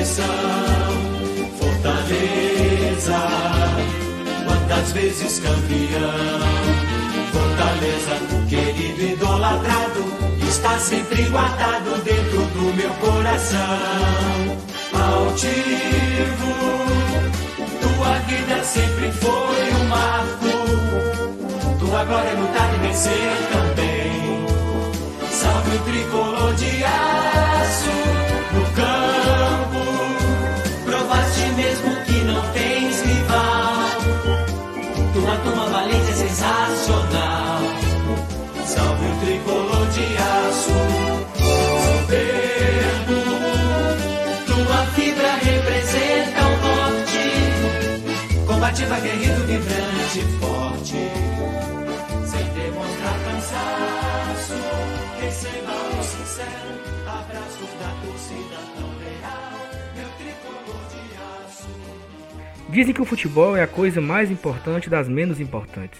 [0.00, 0.24] tradição.
[1.58, 3.18] Fortaleza,
[4.46, 6.40] quantas vezes campeão.
[7.32, 8.16] Fortaleza,
[8.48, 10.04] querido idolatrado,
[10.48, 13.58] está sempre guardado dentro do meu coração.
[14.92, 16.54] Altivo,
[17.80, 21.78] tua vida sempre foi um marco.
[21.78, 24.46] Tua glória é lutar e vencer também.
[25.30, 28.39] Salve o tricolor de aço
[36.30, 37.60] sensacional.
[38.64, 40.78] Salve o tricolor de aço.
[41.86, 43.18] Soberbo.
[44.46, 47.24] Tua fibra representa o norte.
[48.46, 51.00] Combativa, guerreiro, vibrante, forte.
[52.26, 54.54] Sem demonstrar cansaço.
[55.20, 56.70] Receba o sincero
[57.06, 59.58] abraço da torcida tão leal.
[59.96, 61.02] Meu tricolor de
[61.44, 61.70] aço.
[62.68, 65.98] Dizem que o futebol é a coisa mais importante das menos importantes.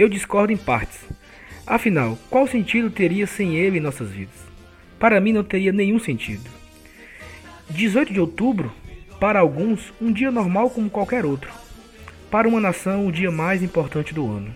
[0.00, 0.98] Eu discordo em partes.
[1.66, 4.34] Afinal, qual sentido teria sem ele em nossas vidas?
[4.98, 6.48] Para mim não teria nenhum sentido.
[7.68, 8.72] 18 de outubro,
[9.20, 11.52] para alguns, um dia normal como qualquer outro.
[12.30, 14.54] Para uma nação, o dia mais importante do ano.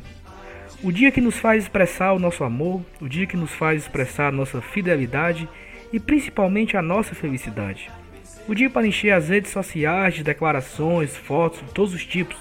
[0.83, 4.29] O dia que nos faz expressar o nosso amor, o dia que nos faz expressar
[4.29, 5.47] a nossa fidelidade
[5.93, 7.91] e principalmente a nossa felicidade.
[8.49, 12.39] O dia para encher as redes sociais de declarações, fotos de todos os tipos.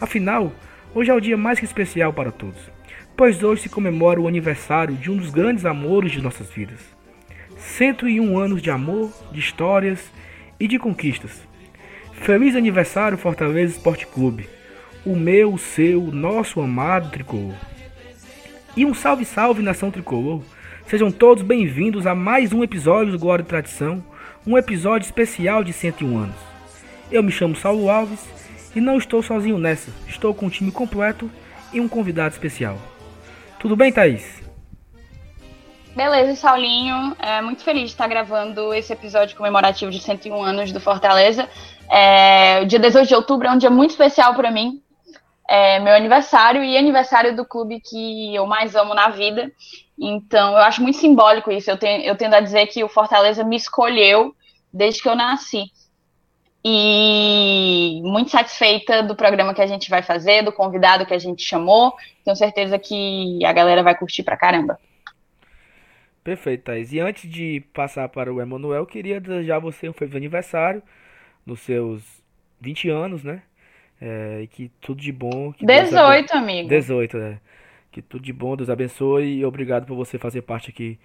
[0.00, 0.52] Afinal,
[0.94, 2.60] hoje é o dia mais que especial para todos,
[3.16, 6.80] pois hoje se comemora o aniversário de um dos grandes amores de nossas vidas.
[7.58, 10.10] 101 anos de amor, de histórias
[10.58, 11.42] e de conquistas.
[12.12, 14.48] Feliz aniversário Fortaleza Esporte Clube,
[15.04, 17.54] o meu, o seu, nosso amado tricolor.
[18.76, 20.42] E um salve salve nação tricolor.
[20.86, 24.04] Sejam todos bem-vindos a mais um episódio do Glória e Tradição,
[24.46, 26.36] um episódio especial de 101 anos.
[27.10, 28.24] Eu me chamo Saulo Alves
[28.76, 31.30] e não estou sozinho nessa, estou com um time completo
[31.72, 32.76] e um convidado especial.
[33.58, 34.44] Tudo bem, Thaís?
[35.96, 37.16] Beleza, Saulinho.
[37.18, 41.48] É muito feliz de estar gravando esse episódio comemorativo de 101 anos do Fortaleza.
[41.90, 44.82] É, o dia 18 de outubro é um dia muito especial para mim.
[45.48, 49.50] É meu aniversário e aniversário do clube que eu mais amo na vida.
[49.98, 51.70] Então, eu acho muito simbólico isso.
[51.70, 54.34] Eu, tenho, eu tendo a dizer que o Fortaleza me escolheu
[54.70, 55.64] desde que eu nasci.
[56.68, 61.40] E muito satisfeita do programa que a gente vai fazer, do convidado que a gente
[61.40, 61.94] chamou.
[62.24, 64.76] Tenho certeza que a galera vai curtir pra caramba.
[66.24, 66.92] Perfeito, Thaís.
[66.92, 70.82] E antes de passar para o Emanuel, queria desejar a você um feliz aniversário
[71.46, 72.02] nos seus
[72.60, 73.42] 20 anos, né?
[74.00, 75.52] É, e que tudo de bom.
[75.52, 76.68] Que Deus 18, amigo.
[76.68, 77.38] 18, né?
[77.92, 80.98] Que tudo de bom, Deus abençoe e obrigado por você fazer parte aqui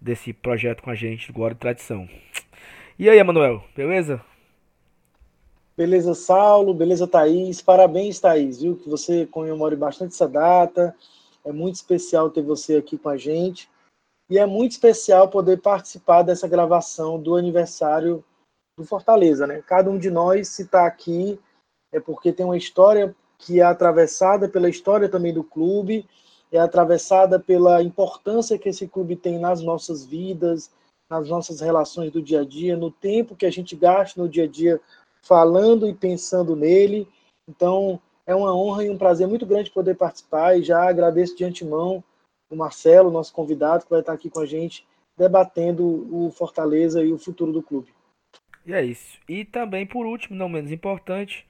[0.00, 2.08] desse projeto com a gente, Glória e Tradição.
[2.98, 4.22] E aí, Emanuel, beleza?
[5.76, 7.62] Beleza, Saulo, beleza, Thaís.
[7.62, 8.76] Parabéns, Thaís, viu?
[8.76, 10.94] Que você comemore bastante essa data.
[11.44, 13.70] É muito especial ter você aqui com a gente.
[14.28, 18.22] E é muito especial poder participar dessa gravação do aniversário
[18.76, 19.62] do Fortaleza, né?
[19.66, 21.40] Cada um de nós, se está aqui,
[21.92, 26.08] é porque tem uma história que é atravessada pela história também do clube,
[26.50, 30.70] é atravessada pela importância que esse clube tem nas nossas vidas,
[31.10, 34.44] nas nossas relações do dia a dia, no tempo que a gente gasta no dia
[34.44, 34.80] a dia
[35.22, 37.08] falando e pensando nele.
[37.48, 41.44] Então, é uma honra e um prazer muito grande poder participar e já agradeço de
[41.44, 42.02] antemão
[42.50, 45.84] o Marcelo, nosso convidado, que vai estar aqui com a gente debatendo
[46.14, 47.88] o Fortaleza e o futuro do clube.
[48.66, 49.18] E é isso.
[49.28, 51.46] E também, por último, não menos importante,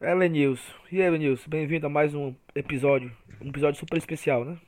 [0.00, 0.72] Elenilson.
[0.92, 3.10] E aí, Elenilson, bem-vindo a mais um episódio,
[3.40, 4.58] um episódio super especial, né?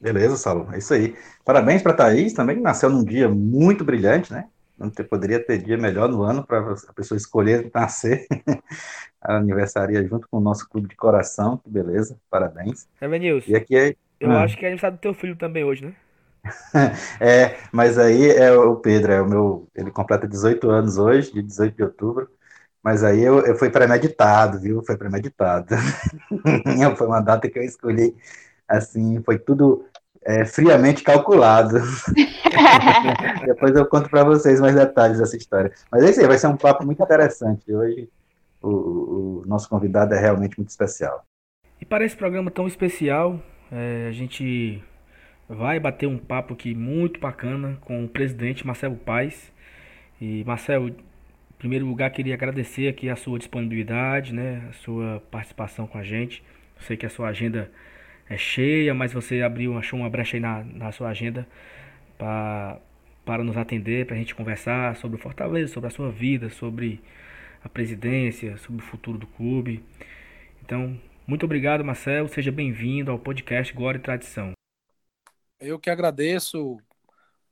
[0.00, 1.16] Beleza, Saulo, é isso aí.
[1.44, 4.48] Parabéns para a Thaís também, que nasceu num dia muito brilhante, né?
[4.78, 8.26] Não ter, poderia ter dia melhor no ano para a pessoa escolher nascer.
[9.20, 12.86] a aniversaria junto com o nosso clube de coração, que beleza, parabéns.
[13.00, 13.96] Elenilson, E aqui é.
[14.20, 14.42] eu Ah.
[14.42, 15.96] acho que é aniversário do teu filho também hoje, né?
[17.20, 19.68] É, mas aí é o Pedro, é o meu.
[19.74, 22.28] Ele completa 18 anos hoje, de 18 de outubro.
[22.82, 24.82] Mas aí eu, eu fui premeditado, viu?
[24.84, 25.74] Foi premeditado.
[26.96, 28.16] Foi uma data que eu escolhi,
[28.68, 29.84] assim, foi tudo
[30.26, 31.78] é, friamente calculado.
[33.46, 35.72] Depois eu conto para vocês mais detalhes dessa história.
[35.90, 37.72] Mas é isso aí, vai ser um papo muito interessante.
[37.72, 38.08] Hoje
[38.60, 41.24] o, o nosso convidado é realmente muito especial.
[41.80, 43.40] E para esse programa tão especial,
[43.70, 44.82] é, a gente
[45.48, 49.52] vai bater um papo aqui muito bacana com o presidente Marcelo Paes.
[50.20, 50.96] E Marcelo, em
[51.56, 56.42] primeiro lugar, queria agradecer aqui a sua disponibilidade, né, a sua participação com a gente.
[56.76, 57.70] Eu sei que a sua agenda
[58.28, 61.46] é cheia, mas você abriu, achou uma brecha aí na, na sua agenda
[62.18, 67.00] para nos atender, para a gente conversar sobre o Fortaleza, sobre a sua vida, sobre
[67.62, 69.84] a presidência, sobre o futuro do clube.
[70.62, 72.28] Então, muito obrigado, Marcelo.
[72.28, 74.52] Seja bem-vindo ao podcast Glória e Tradição.
[75.58, 76.78] Eu que agradeço.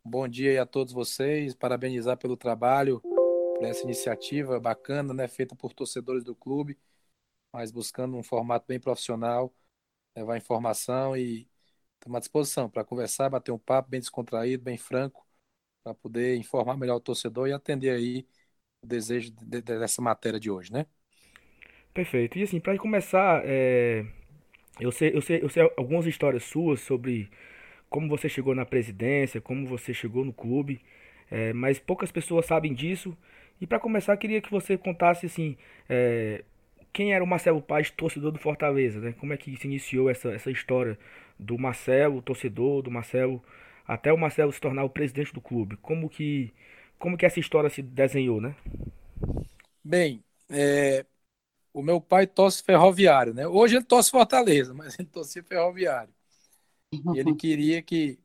[0.04, 1.54] Bom dia a todos vocês.
[1.54, 6.78] Parabenizar pelo trabalho, por essa iniciativa bacana, né, feita por torcedores do clube,
[7.52, 9.52] mas buscando um formato bem profissional,
[10.16, 11.48] levar informação e
[11.94, 15.26] estamos à disposição para conversar, bater um papo bem descontraído, bem franco,
[15.84, 18.26] para poder informar melhor o torcedor e atender aí
[18.82, 20.86] o desejo de, de, dessa matéria de hoje, né?
[21.92, 22.38] Perfeito.
[22.38, 24.04] E assim, para começar, é...
[24.80, 27.30] eu, sei, eu, sei, eu sei algumas histórias suas sobre
[27.90, 30.80] como você chegou na presidência, como você chegou no clube,
[31.30, 33.16] é, mas poucas pessoas sabem disso.
[33.60, 35.56] E para começar, queria que você contasse assim,
[35.88, 36.44] é,
[36.94, 39.14] quem era o Marcelo Paz, torcedor do Fortaleza, né?
[39.20, 40.98] Como é que se iniciou essa, essa história
[41.40, 43.42] do Marcelo, torcedor, do Marcelo,
[43.88, 45.78] até o Marcelo se tornar o presidente do clube?
[45.78, 46.54] Como que,
[47.00, 48.56] como que essa história se desenhou, né?
[49.82, 51.06] Bem, é,
[51.72, 53.46] o meu pai torce ferroviário, né?
[53.48, 56.14] Hoje ele torce Fortaleza, mas ele torcia ferroviário.
[57.10, 58.18] E ele queria que,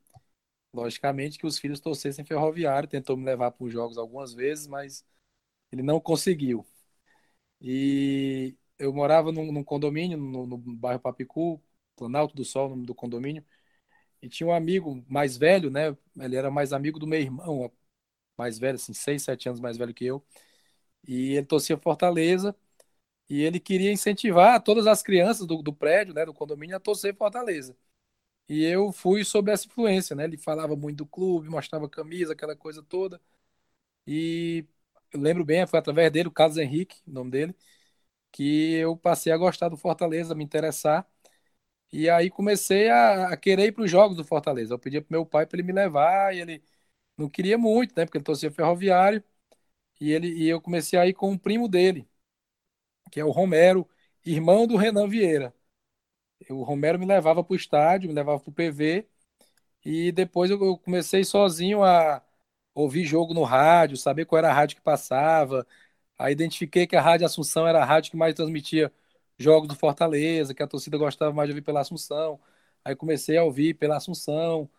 [0.74, 2.90] logicamente, que os filhos torcessem ferroviário.
[2.90, 5.06] Tentou me levar para os jogos algumas vezes, mas
[5.72, 6.66] ele não conseguiu.
[7.62, 11.62] E eu morava num, num condomínio, no, no, bairro Papicu,
[11.96, 13.44] Planalto do Sol, nome do condomínio.
[14.22, 15.96] E tinha um amigo mais velho, né?
[16.20, 17.72] Ele era mais amigo do meu irmão,
[18.38, 20.26] mais velho, assim, seis, sete anos mais velho que eu.
[21.08, 22.56] E ele torcia Fortaleza
[23.30, 27.16] e ele queria incentivar todas as crianças do, do prédio, né, do condomínio, a torcer
[27.16, 27.76] Fortaleza.
[28.50, 30.26] E eu fui sob essa influência, né?
[30.26, 33.22] Ele falava muito do clube, mostrava camisa, aquela coisa toda.
[34.08, 34.66] E
[35.12, 37.56] eu lembro bem, foi através dele, o Carlos Henrique, o nome dele,
[38.32, 41.08] que eu passei a gostar do Fortaleza, me interessar.
[41.92, 44.74] E aí comecei a, a querer ir para os jogos do Fortaleza.
[44.76, 46.64] Eu pedia para meu pai para ele me levar, e ele
[47.18, 48.06] não queria muito, né?
[48.06, 49.24] Porque ele torcia ferroviário.
[50.02, 52.08] E, ele, e eu comecei a ir com um primo dele,
[53.12, 53.88] que é o Romero,
[54.26, 55.54] irmão do Renan Vieira.
[56.50, 59.08] O Romero me levava para o estádio, me levava para o PV,
[59.86, 62.24] e depois eu comecei sozinho a
[62.74, 65.66] ouvir jogo no rádio, saber qual era a rádio que passava.
[66.18, 68.94] Aí identifiquei que a Rádio Assunção era a rádio que mais transmitia
[69.38, 72.40] jogos do Fortaleza, que a torcida gostava mais de ouvir pela Assunção.
[72.86, 74.70] Aí comecei a ouvir pela Assunção,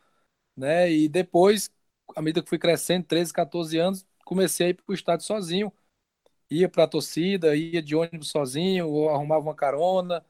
[0.57, 0.91] né?
[0.93, 1.71] E depois,
[2.17, 5.73] à medida que fui crescendo, 13, 14 anos, comecei a ir para o estádio sozinho,
[6.51, 10.25] ia para a torcida, ia de ônibus sozinho, ou arrumava uma carona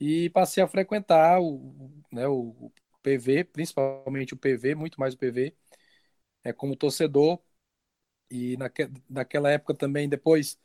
[0.00, 5.56] e passei a frequentar o, né, o PV, principalmente o PV, muito mais o PV,
[6.44, 7.40] é, como torcedor.
[8.30, 10.58] E naque, naquela época também, depois,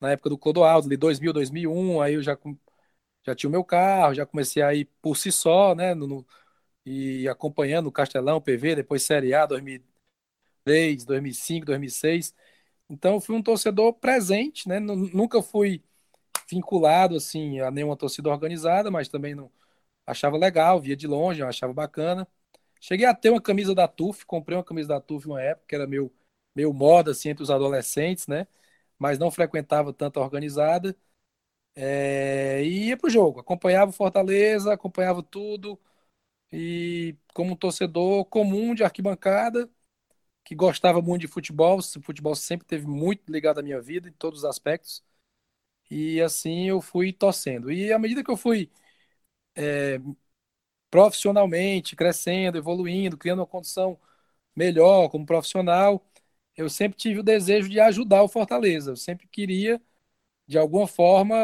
[0.00, 2.38] na época do Clodoaldo, ali 2000, 2001, aí eu já,
[3.24, 6.26] já tinha o meu carro, já comecei a ir por si só, né, no,
[6.86, 12.34] e acompanhando o Castelão, PV, depois Série A, 2003, 2005, 2006.
[12.90, 14.80] Então, fui um torcedor presente, né?
[14.80, 15.82] Nunca fui
[16.50, 19.50] vinculado assim a nenhuma torcida organizada, mas também não
[20.06, 22.28] achava legal, via de longe, achava bacana.
[22.82, 25.76] Cheguei a ter uma camisa da TUF, comprei uma camisa da TUF uma época, que
[25.76, 26.12] era meu,
[26.56, 28.48] meu moda assim, entre os adolescentes, né?
[28.98, 30.96] Mas não frequentava tanto a organizada.
[31.74, 35.80] É, e ia pro jogo, acompanhava o Fortaleza, acompanhava tudo.
[36.52, 39.70] E como um torcedor comum de arquibancada,
[40.44, 44.12] que gostava muito de futebol, o futebol sempre teve muito ligado à minha vida, em
[44.12, 45.04] todos os aspectos.
[45.90, 47.70] E assim eu fui torcendo.
[47.72, 48.70] E à medida que eu fui
[49.56, 49.98] é,
[50.92, 53.98] profissionalmente crescendo, evoluindo, criando uma condição
[54.56, 56.06] melhor como profissional,
[56.56, 58.92] eu sempre tive o desejo de ajudar o Fortaleza.
[58.92, 59.82] Eu sempre queria,
[60.46, 61.36] de alguma forma,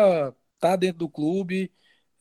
[0.56, 1.72] estar tá dentro do clube,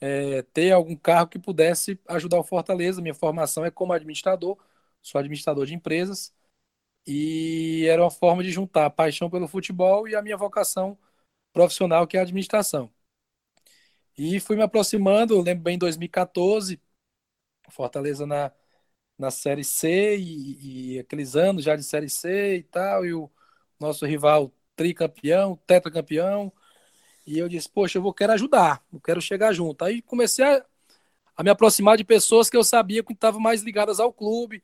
[0.01, 3.01] é, ter algum cargo que pudesse ajudar o Fortaleza.
[3.01, 4.57] Minha formação é como administrador,
[5.03, 6.34] sou administrador de empresas,
[7.07, 10.98] e era uma forma de juntar a paixão pelo futebol e a minha vocação
[11.53, 12.91] profissional, que é a administração.
[14.17, 16.81] E fui me aproximando, eu lembro bem em 2014,
[17.71, 18.51] Fortaleza na,
[19.17, 23.29] na Série C e, e, aqueles anos já de Série C e tal, e o
[23.79, 26.51] nosso rival tricampeão, tetracampeão,
[27.25, 29.83] e eu disse, poxa, eu vou quero ajudar, eu quero chegar junto.
[29.83, 30.65] Aí comecei a,
[31.38, 34.63] a me aproximar de pessoas que eu sabia que estavam mais ligadas ao clube,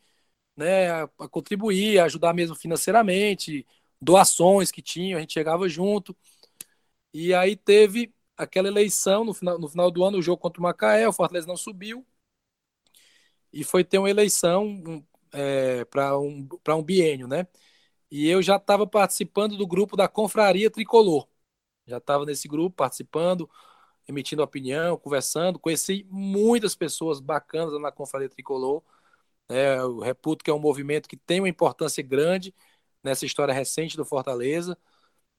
[0.58, 3.66] né, a, a contribuir, a ajudar mesmo financeiramente,
[4.02, 6.16] doações que tinham, a gente chegava junto.
[7.14, 10.64] E aí teve aquela eleição no final, no final do ano, o jogo contra o
[10.64, 12.06] Macaé, o Fortaleza não subiu.
[13.54, 17.48] E foi ter uma eleição é, para um, um biênio, né?
[18.12, 21.28] E eu já estava participando do grupo da Confraria Tricolor.
[21.88, 23.50] Já estava nesse grupo participando,
[24.08, 25.60] emitindo opinião, conversando.
[25.60, 28.84] Conheci muitas pessoas bacanas na Confraria Tricolor.
[29.50, 29.78] Né?
[29.80, 32.54] Eu reputo que é um movimento que tem uma importância grande
[33.04, 34.78] nessa história recente do Fortaleza,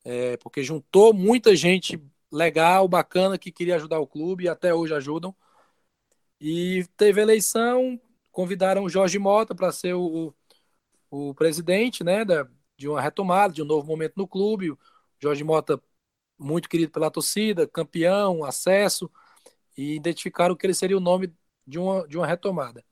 [0.05, 4.95] é, porque juntou muita gente legal, bacana, que queria ajudar o clube e até hoje
[4.95, 5.35] ajudam.
[6.41, 8.01] E teve eleição,
[8.35, 10.35] convidaram o Jorge Mota para ser o,
[11.11, 14.77] o presidente né, da, de uma retomada, de um novo momento no clube.
[15.23, 15.81] Jorge Mota,
[16.39, 19.11] muito querido pela torcida, campeão, acesso,
[19.77, 21.33] e identificaram que ele seria o nome
[21.67, 22.85] de uma, de uma retomada.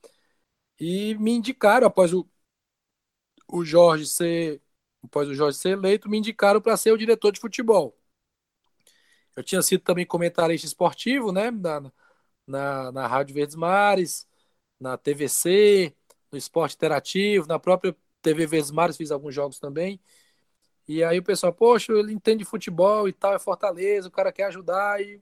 [0.81, 2.29] E me indicaram, após o,
[3.49, 4.63] o Jorge ser
[5.05, 7.97] após o Jorge ser eleito, me indicaram para ser o diretor de futebol.
[9.37, 11.93] Eu tinha sido também comentarista esportivo, né, na,
[12.47, 14.29] na, na Rádio Verdes Mares,
[14.83, 15.95] na TVC,
[16.31, 20.01] no Esporte Interativo, na própria TV Verdes Mares fiz alguns jogos também.
[20.89, 24.45] E aí o pessoal, poxa, ele entende futebol e tal, é Fortaleza, o cara quer
[24.45, 25.01] ajudar.
[25.03, 25.21] E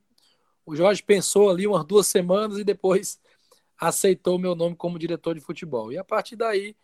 [0.67, 3.21] o Jorge pensou ali umas duas semanas e depois
[3.79, 5.93] aceitou o meu nome como diretor de futebol.
[5.93, 6.77] E a partir daí,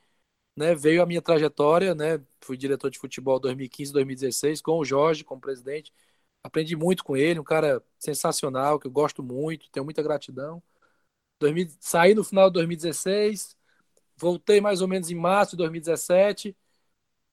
[0.57, 2.21] né, veio a minha trajetória, né?
[2.41, 5.93] Fui diretor de futebol 2015, 2016 com o Jorge como presidente.
[6.43, 10.63] Aprendi muito com ele, um cara sensacional que eu gosto muito, tenho muita gratidão.
[11.39, 13.57] 2000, saí no final de 2016,
[14.17, 16.57] voltei mais ou menos em março de 2017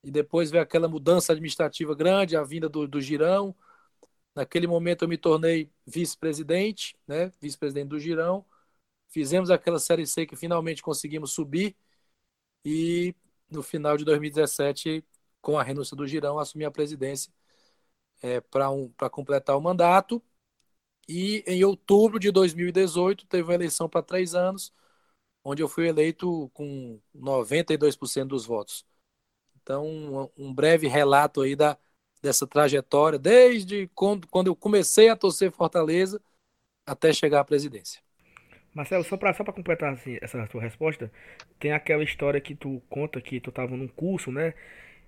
[0.03, 3.55] e depois veio aquela mudança administrativa grande, a vinda do, do Girão.
[4.35, 7.31] Naquele momento eu me tornei vice-presidente, né?
[7.41, 8.45] Vice-presidente do Girão.
[9.09, 11.75] Fizemos aquela série C que finalmente conseguimos subir
[12.65, 13.15] e
[13.49, 15.05] no final de 2017,
[15.41, 17.31] com a renúncia do Girão, assumi a presidência
[18.21, 20.23] é, para um, completar o mandato.
[21.07, 24.73] E em outubro de 2018 teve uma eleição para três anos,
[25.43, 28.85] onde eu fui eleito com 92% dos votos.
[29.61, 31.77] Então, um, breve relato aí da,
[32.21, 36.21] dessa trajetória, desde quando, quando eu comecei a torcer Fortaleza
[36.85, 38.01] até chegar à presidência.
[38.73, 41.11] Marcelo, só para completar assim, essa tua resposta,
[41.59, 44.53] tem aquela história que tu conta que tu tava num curso, né?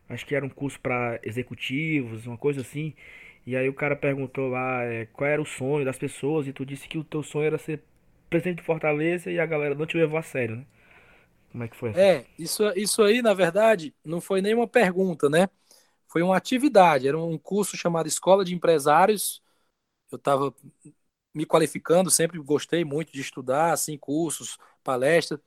[0.07, 2.93] Acho que era um curso para executivos, uma coisa assim.
[3.45, 6.65] E aí o cara perguntou lá é, qual era o sonho das pessoas e tu
[6.65, 7.81] disse que o teu sonho era ser
[8.29, 10.65] presidente de Fortaleza e a galera não te levou a sério, né?
[11.51, 11.97] Como é que foi?
[11.97, 15.47] É, isso, isso aí, na verdade, não foi nenhuma pergunta, né?
[16.07, 19.41] Foi uma atividade, era um curso chamado Escola de Empresários.
[20.11, 20.53] Eu estava
[21.33, 25.39] me qualificando, sempre gostei muito de estudar, assim, cursos, palestras.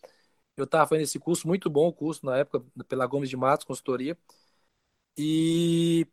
[0.57, 3.67] Eu estava fazendo esse curso, muito bom o curso na época, pela Gomes de Matos,
[3.67, 4.17] consultoria.
[5.17, 6.07] E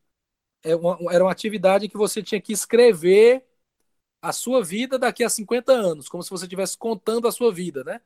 [1.11, 3.43] era uma atividade que você tinha que escrever
[4.21, 7.83] a sua vida daqui a 50 anos, como se você estivesse contando a sua vida,
[7.83, 8.01] né?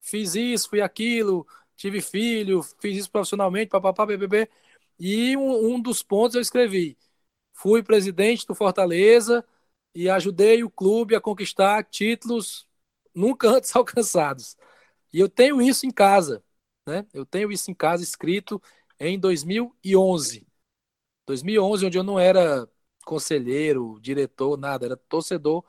[0.00, 1.46] Fiz isso, fui aquilo,
[1.76, 4.48] tive filho, fiz isso profissionalmente, papapá, bbb.
[4.98, 6.98] E um, um dos pontos eu escrevi:
[7.54, 9.44] fui presidente do Fortaleza,
[9.94, 12.68] e ajudei o clube a conquistar títulos
[13.14, 14.56] nunca antes alcançados.
[15.12, 16.44] E eu tenho isso em casa,
[16.86, 17.06] né?
[17.14, 18.62] Eu tenho isso em casa escrito
[19.00, 20.47] em 2011.
[21.28, 22.68] 2011, onde eu não era
[23.04, 25.64] conselheiro, diretor, nada, era torcedor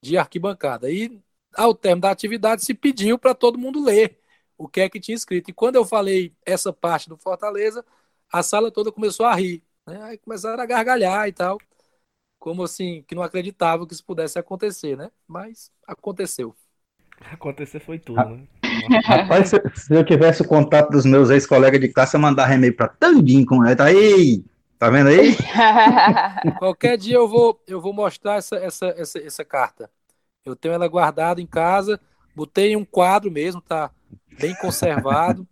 [0.00, 0.90] de arquibancada.
[0.90, 1.20] E
[1.54, 4.18] ao término da atividade se pediu para todo mundo ler
[4.58, 5.50] o que é que tinha escrito.
[5.50, 7.84] E quando eu falei essa parte do Fortaleza,
[8.32, 9.62] a sala toda começou a rir.
[9.86, 10.02] Né?
[10.02, 11.58] Aí começaram a gargalhar e tal
[12.42, 15.12] como assim, que não acreditava que isso pudesse acontecer, né?
[15.28, 16.52] Mas aconteceu.
[17.30, 18.48] Acontecer foi tudo, né?
[19.04, 22.74] Rapaz, se, se, eu tivesse o contato dos meus ex-colegas de classe, eu mandar e-mail
[22.74, 23.76] para Tandinho com ele.
[23.76, 24.44] Tá aí!
[24.82, 25.36] Tá vendo aí?
[26.58, 29.88] Qualquer dia eu vou, eu vou mostrar essa, essa, essa, essa carta.
[30.44, 32.00] Eu tenho ela guardada em casa,
[32.34, 33.92] botei em um quadro mesmo, tá
[34.40, 35.46] bem conservado.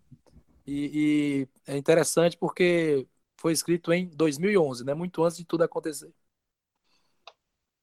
[0.67, 3.07] e, e é interessante porque
[3.37, 4.93] foi escrito em 2011, né?
[4.93, 6.11] Muito antes de tudo acontecer.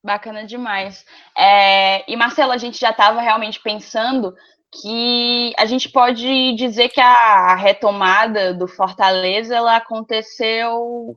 [0.05, 1.03] Bacana demais.
[1.35, 4.37] É, e Marcelo, a gente já estava realmente pensando
[4.71, 11.17] que a gente pode dizer que a retomada do Fortaleza ela aconteceu,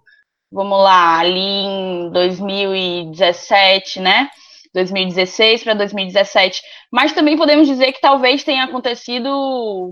[0.51, 4.29] vamos lá, ali em 2017, né?
[4.74, 6.62] 2016 para 2017.
[6.91, 9.29] Mas também podemos dizer que talvez tenha acontecido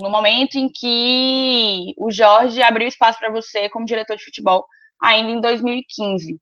[0.01, 4.65] no momento em que o Jorge abriu espaço para você como diretor de futebol,
[5.01, 6.39] ainda em 2015.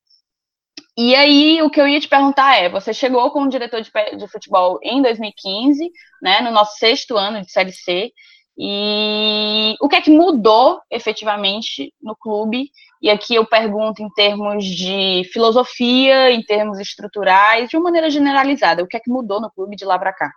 [0.99, 4.27] E aí, o que eu ia te perguntar é: você chegou como diretor de, de
[4.27, 8.11] futebol em 2015, né, no nosso sexto ano de Série C,
[8.57, 12.71] e o que é que mudou efetivamente no clube?
[13.01, 18.83] E aqui eu pergunto em termos de filosofia, em termos estruturais, de uma maneira generalizada,
[18.83, 20.31] o que é que mudou no clube de lá para cá?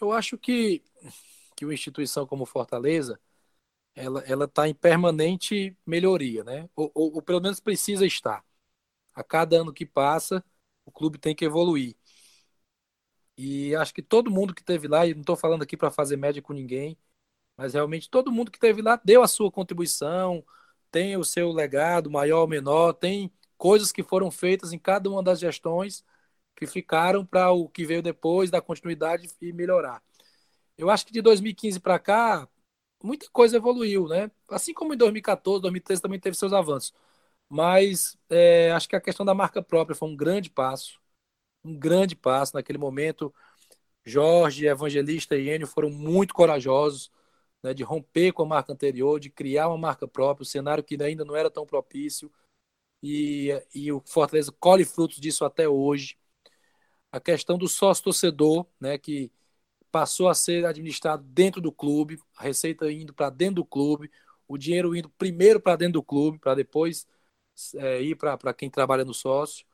[0.00, 0.82] Eu acho que,
[1.56, 3.20] que uma instituição como Fortaleza,
[4.26, 6.68] ela está em permanente melhoria, né?
[6.76, 8.44] Ou, ou, ou pelo menos precisa estar
[9.14, 10.44] a cada ano que passa,
[10.86, 11.96] o clube tem que evoluir.
[13.36, 16.16] E acho que todo mundo que teve lá, e não estou falando aqui para fazer
[16.16, 16.96] média com ninguém,
[17.56, 20.44] Mas realmente todo mundo que esteve lá deu a sua contribuição,
[20.92, 25.22] tem o seu legado, maior ou menor, tem coisas que foram feitas em cada uma
[25.22, 26.04] das gestões
[26.56, 30.02] que ficaram para o que veio depois, dar continuidade e melhorar.
[30.78, 32.48] Eu acho que de 2015 para cá,
[33.02, 34.30] muita coisa evoluiu, né?
[34.50, 36.92] Assim como em 2014, 2013 também teve seus avanços.
[37.48, 41.00] Mas é, acho que a questão da marca própria foi um grande passo,
[41.64, 43.34] um grande passo naquele momento.
[44.04, 47.10] Jorge, Evangelista e Enio foram muito corajosos
[47.62, 51.00] né, de romper com a marca anterior, de criar uma marca própria, um cenário que
[51.02, 52.30] ainda não era tão propício.
[53.02, 56.16] E, e o Fortaleza colhe frutos disso até hoje.
[57.10, 59.30] A questão do sócio-torcedor, né, que
[59.90, 64.10] passou a ser administrado dentro do clube, a receita indo para dentro do clube,
[64.48, 67.06] o dinheiro indo primeiro para dentro do clube, para depois
[67.76, 69.66] é, ir para quem trabalha no sócio.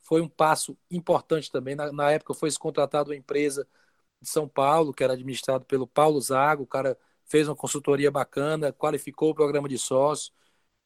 [0.00, 1.74] Foi um passo importante também.
[1.74, 3.68] Na, na época foi contratado uma empresa
[4.20, 8.72] de São Paulo, que era administrado pelo Paulo Zago, o cara fez uma consultoria bacana,
[8.72, 10.32] qualificou o programa de sócio.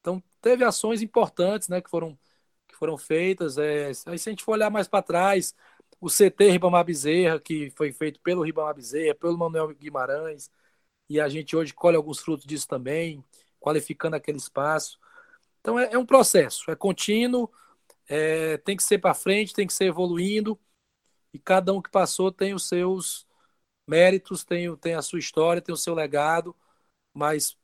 [0.00, 2.18] Então, teve ações importantes né, que, foram,
[2.68, 3.58] que foram feitas.
[3.58, 5.54] É, aí, se a gente for olhar mais para trás,
[6.00, 10.50] o CT Ribamar Bezerra, que foi feito pelo Ribamar Bezerra, pelo Manuel Guimarães,
[11.08, 13.24] e a gente hoje colhe alguns frutos disso também,
[13.60, 14.98] qualificando aquele espaço.
[15.60, 17.50] Então, é, é um processo, é contínuo,
[18.08, 20.58] é, tem que ser para frente, tem que ser evoluindo,
[21.32, 23.26] e cada um que passou tem os seus
[23.90, 26.56] méritos, tem, tem a sua história, tem o seu legado,
[27.14, 27.56] mas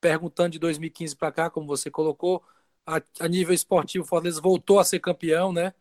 [0.00, 2.44] perguntando de 2015 para cá, como você colocou,
[2.86, 5.74] a, a, nível esportivo, o Fortaleza voltou a ser campeão, né?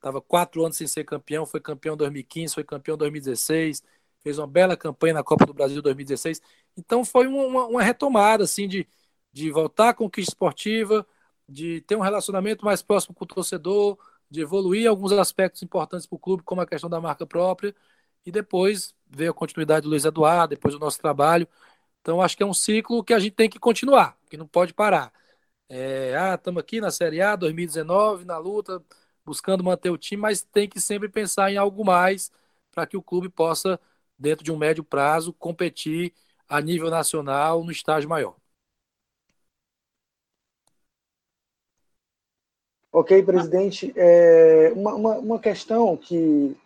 [0.00, 3.82] Tava quatro anos sem ser campeão, foi campeão em 2015, foi campeão em 2016,
[4.22, 6.40] fez uma bela campanha na Copa do Brasil 2016.
[6.76, 8.88] Então foi uma, uma retomada assim de,
[9.32, 11.06] de voltar à conquista esportiva,
[11.48, 13.98] de ter um relacionamento mais próximo com o torcedor,
[14.30, 17.74] de evoluir alguns aspectos importantes para o clube, como a questão da marca própria,
[18.24, 21.48] e depois veio a continuidade do Luiz Eduardo, depois o nosso trabalho.
[22.00, 24.74] Então, acho que é um ciclo que a gente tem que continuar, que não pode
[24.74, 25.12] parar.
[25.68, 28.82] É, ah, estamos aqui na Série A 2019, na luta,
[29.24, 32.30] buscando manter o time, mas tem que sempre pensar em algo mais
[32.72, 33.78] para que o clube possa,
[34.18, 36.14] dentro de um médio prazo, competir
[36.48, 38.36] a nível nacional no estágio maior.
[42.90, 43.92] Ok, presidente.
[43.94, 46.56] É, uma, uma, uma questão que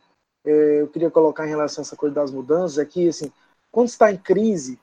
[0.44, 3.30] eu queria colocar em relação a essa coisa das mudanças é que, assim,
[3.70, 4.78] quando está em crise,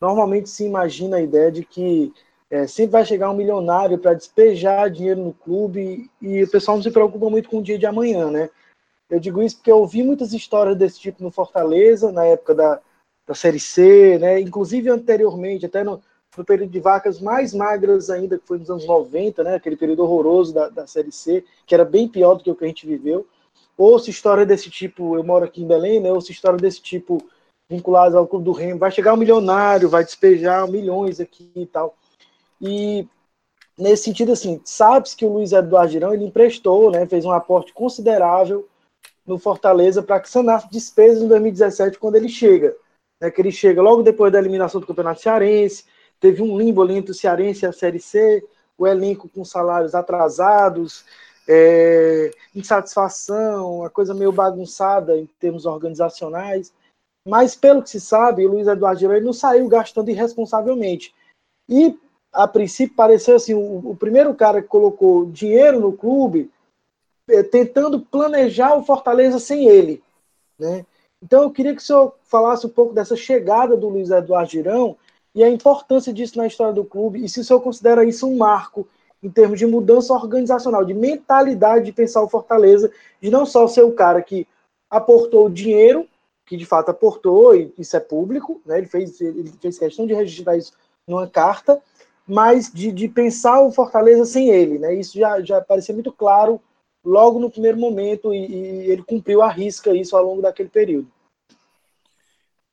[0.00, 2.12] normalmente se imagina a ideia de que
[2.50, 6.82] é, sempre vai chegar um milionário para despejar dinheiro no clube e o pessoal não
[6.82, 8.50] se preocupa muito com o dia de amanhã, né?
[9.08, 12.80] Eu digo isso porque eu ouvi muitas histórias desse tipo no Fortaleza, na época da,
[13.26, 14.40] da Série C, né?
[14.40, 16.02] Inclusive anteriormente, até no,
[16.36, 19.54] no período de vacas mais magras ainda, que foi nos anos 90, né?
[19.54, 22.64] Aquele período horroroso da, da Série C, que era bem pior do que o que
[22.64, 23.26] a gente viveu
[23.76, 26.12] ouço história desse tipo, eu moro aqui em Belém, né?
[26.12, 27.18] Ouço história desse tipo
[27.68, 31.96] vinculadas ao Clube do Remo, vai chegar um milionário, vai despejar milhões aqui e tal.
[32.60, 33.06] E
[33.78, 37.06] nesse sentido, assim, sabe-se que o Luiz Eduardo Girão, ele emprestou, né?
[37.06, 38.68] Fez um aporte considerável
[39.26, 42.76] no Fortaleza para que sanasse despesas em 2017 quando ele chega.
[43.20, 45.84] Né, que ele chega logo depois da eliminação do Campeonato Cearense,
[46.20, 48.44] teve um limbo ali entre o Cearense e a Série C,
[48.76, 51.04] o elenco com salários atrasados,
[51.48, 56.72] é, insatisfação, uma coisa meio bagunçada em termos organizacionais.
[57.26, 61.14] Mas, pelo que se sabe, o Luiz Eduardo Girão não saiu gastando irresponsavelmente.
[61.68, 61.98] E,
[62.32, 66.50] a princípio, pareceu assim: o, o primeiro cara que colocou dinheiro no clube,
[67.28, 70.02] é, tentando planejar o Fortaleza sem ele.
[70.58, 70.84] Né?
[71.22, 74.96] Então, eu queria que o senhor falasse um pouco dessa chegada do Luiz Eduardo Girão
[75.34, 78.36] e a importância disso na história do clube, e se o senhor considera isso um
[78.36, 78.86] marco
[79.24, 83.82] em termos de mudança organizacional, de mentalidade de pensar o Fortaleza, de não só ser
[83.82, 84.46] o cara que
[84.90, 86.06] aportou dinheiro,
[86.44, 88.76] que de fato aportou, e isso é público, né?
[88.76, 90.74] ele, fez, ele fez questão de registrar isso
[91.08, 91.80] numa carta,
[92.26, 94.78] mas de, de pensar o Fortaleza sem ele.
[94.78, 94.94] Né?
[94.94, 96.60] Isso já, já parecia muito claro
[97.02, 101.10] logo no primeiro momento, e, e ele cumpriu a risca isso ao longo daquele período.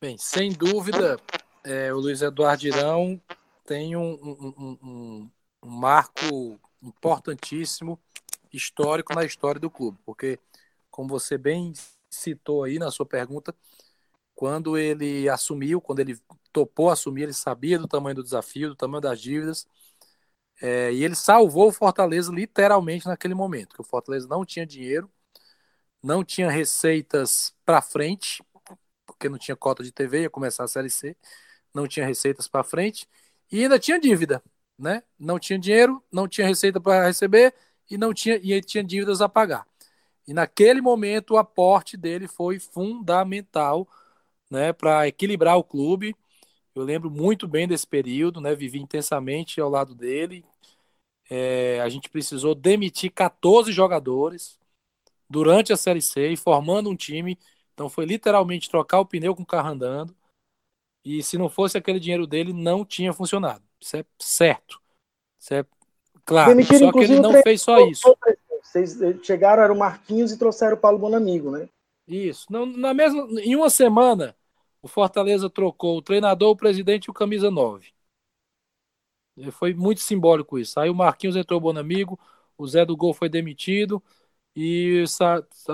[0.01, 1.17] Bem, sem dúvida,
[1.63, 3.21] é, o Luiz Eduardo Irão
[3.65, 5.29] tem um, um, um, um
[5.65, 7.99] marco importantíssimo,
[8.51, 10.39] histórico na história do clube, porque,
[10.89, 11.73] como você bem
[12.09, 13.55] citou aí na sua pergunta,
[14.35, 16.19] quando ele assumiu, quando ele
[16.51, 19.67] topou assumir, ele sabia do tamanho do desafio, do tamanho das dívidas,
[20.61, 25.09] é, e ele salvou o Fortaleza literalmente naquele momento, que o Fortaleza não tinha dinheiro,
[26.03, 28.43] não tinha receitas para frente,
[29.05, 31.15] porque não tinha cota de TV, ia começar a Série C,
[31.73, 33.07] não tinha receitas para frente,
[33.51, 34.41] e ainda tinha dívida
[34.81, 35.03] né?
[35.19, 37.53] Não tinha dinheiro, não tinha receita para receber
[37.89, 39.65] e não tinha e tinha dívidas a pagar.
[40.27, 43.87] E naquele momento o aporte dele foi fundamental,
[44.49, 46.15] né, para equilibrar o clube
[46.75, 48.55] Eu lembro muito bem desse período, né?
[48.55, 50.45] Vivi intensamente ao lado dele.
[51.29, 54.59] É, a gente precisou demitir 14 jogadores
[55.29, 57.37] durante a Série C e formando um time.
[57.73, 60.15] Então foi literalmente trocar o pneu com o carro andando.
[61.05, 63.63] E se não fosse aquele dinheiro dele, não tinha funcionado.
[63.81, 64.79] Isso é certo.
[65.39, 65.65] Isso é
[66.23, 66.51] claro.
[66.51, 68.15] Demitiram, só que ele não fez só isso.
[68.63, 71.67] Vocês chegaram, era o Marquinhos e trouxeram o Paulo Bonamigo, né?
[72.07, 72.45] Isso.
[72.49, 74.35] Não, na mesma, em uma semana,
[74.81, 77.91] o Fortaleza trocou o treinador, o presidente e o camisa 9.
[79.51, 80.79] Foi muito simbólico isso.
[80.79, 82.19] Aí o Marquinhos entrou o Bonamigo,
[82.57, 84.01] o Zé do Gol foi demitido
[84.55, 85.03] e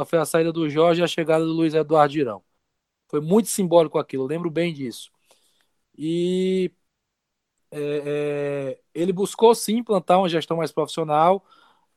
[0.05, 2.43] foi a saída do Jorge e a chegada do Luiz Eduardo Girão.
[3.07, 5.11] Foi muito simbólico aquilo, lembro bem disso.
[5.97, 6.71] E
[7.71, 11.45] é, é, ele buscou sim implantar uma gestão mais profissional,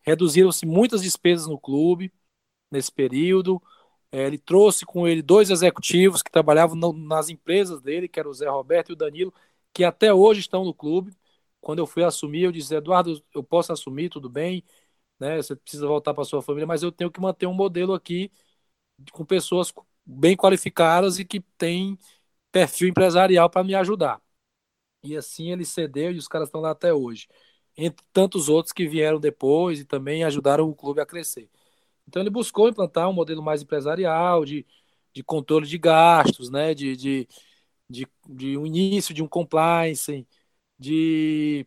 [0.03, 2.13] reduziram-se muitas despesas no clube
[2.71, 3.63] nesse período.
[4.13, 8.29] É, ele trouxe com ele dois executivos que trabalhavam no, nas empresas dele, que era
[8.29, 9.33] o Zé Roberto e o Danilo,
[9.73, 11.17] que até hoje estão no clube.
[11.61, 14.65] Quando eu fui assumir, eu disse, Eduardo, eu posso assumir, tudo bem,
[15.21, 15.37] né?
[15.39, 18.31] Você precisa voltar para sua família, mas eu tenho que manter um modelo aqui
[19.13, 19.73] com pessoas
[20.05, 21.99] bem qualificadas e que têm
[22.53, 24.23] perfil empresarial para me ajudar.
[25.03, 27.29] E assim ele cedeu e os caras estão lá até hoje.
[27.77, 31.49] Entre tantos outros que vieram depois e também ajudaram o clube a crescer.
[32.09, 34.67] Então ele buscou implantar um modelo mais empresarial, de,
[35.15, 36.75] de controle de gastos, né?
[36.75, 37.29] de, de,
[37.91, 40.27] de, de um início de um compliance,
[40.79, 41.67] de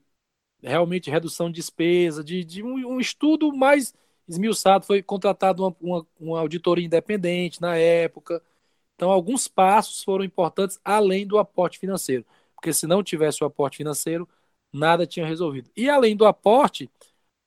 [0.62, 3.94] realmente redução de despesa, de, de um, um estudo mais
[4.28, 4.86] esmiuçado.
[4.86, 8.42] Foi contratado uma, uma, uma auditoria independente na época.
[8.96, 12.26] Então, alguns passos foram importantes além do aporte financeiro,
[12.64, 14.28] porque se não tivesse o aporte financeiro,
[14.72, 15.70] nada tinha resolvido.
[15.76, 16.90] E além do aporte,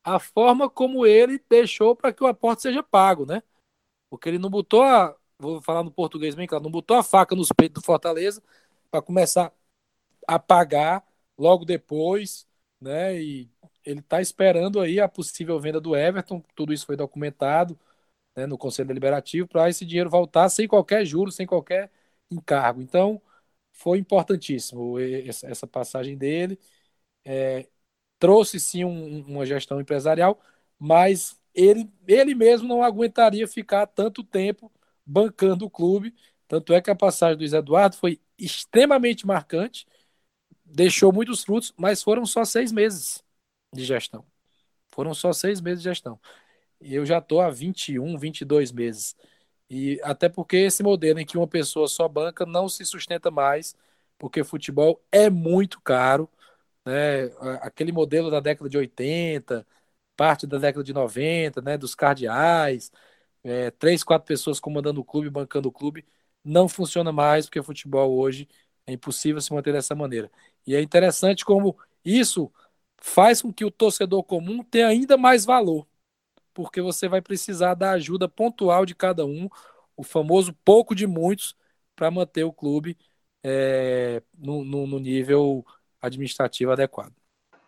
[0.04, 3.42] a forma como ele deixou para que o aporte seja pago, né?
[4.10, 7.34] Porque ele não botou a, vou falar no português bem claro, não botou a faca
[7.36, 8.42] nos peitos do Fortaleza
[8.90, 9.52] para começar
[10.28, 11.04] a pagar
[11.38, 12.46] logo depois,
[12.80, 13.20] né?
[13.20, 13.50] E
[13.84, 17.78] ele está esperando aí a possível venda do Everton, tudo isso foi documentado
[18.36, 21.90] né, no Conselho Deliberativo para esse dinheiro voltar sem qualquer juro, sem qualquer
[22.30, 22.82] encargo.
[22.82, 23.20] Então,
[23.76, 24.96] foi importantíssimo
[25.44, 26.58] essa passagem dele.
[27.24, 27.68] É,
[28.18, 30.40] trouxe sim um, uma gestão empresarial,
[30.78, 34.72] mas ele, ele mesmo não aguentaria ficar tanto tempo
[35.04, 36.14] bancando o clube.
[36.48, 39.86] Tanto é que a passagem do Zé Eduardo foi extremamente marcante,
[40.64, 43.22] deixou muitos frutos, mas foram só seis meses
[43.72, 44.24] de gestão.
[44.88, 46.20] Foram só seis meses de gestão.
[46.80, 49.16] Eu já estou há 21, 22 meses.
[49.68, 53.74] E até porque esse modelo em que uma pessoa só banca não se sustenta mais,
[54.18, 56.30] porque futebol é muito caro
[56.84, 57.26] né?
[57.62, 59.66] Aquele modelo da década de 80,
[60.16, 61.76] parte da década de 90, né?
[61.78, 62.90] Dos cardeais,
[63.44, 66.04] é, três, quatro pessoas comandando o clube, bancando o clube,
[66.44, 68.48] não funciona mais, porque futebol hoje
[68.86, 70.30] é impossível se manter dessa maneira.
[70.66, 72.52] E é interessante como isso
[72.98, 75.86] faz com que o torcedor comum tenha ainda mais valor,
[76.56, 79.46] porque você vai precisar da ajuda pontual de cada um,
[79.94, 81.54] o famoso pouco de muitos,
[81.94, 82.96] para manter o clube
[83.44, 85.62] é, no, no, no nível
[86.00, 87.12] administrativo adequado.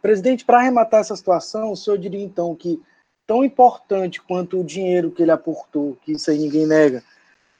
[0.00, 2.80] Presidente, para arrematar essa situação, o senhor diria então que
[3.26, 7.02] tão importante quanto o dinheiro que ele aportou, que isso aí ninguém nega,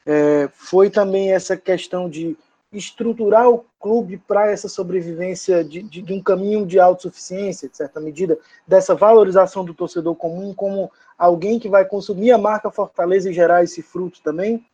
[0.07, 2.38] é, foi também essa questão de
[2.72, 7.98] estruturar o clube para essa sobrevivência de, de, de, um caminho de autossuficiência, de certa
[7.98, 13.35] medida, dessa valorização do torcedor comum como alguém que vai consumir a marca Fortaleza e
[13.35, 14.64] gerar esse fruto também?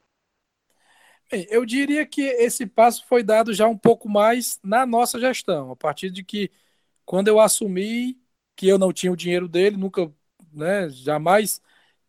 [1.30, 5.70] Bem, eu diria que esse passo foi dado já um pouco mais na nossa gestão,
[5.70, 6.50] a partir de que,
[7.04, 8.18] quando eu assumi
[8.57, 10.12] que eu não tinha o dinheiro dele, nunca,
[10.52, 11.61] né, jamais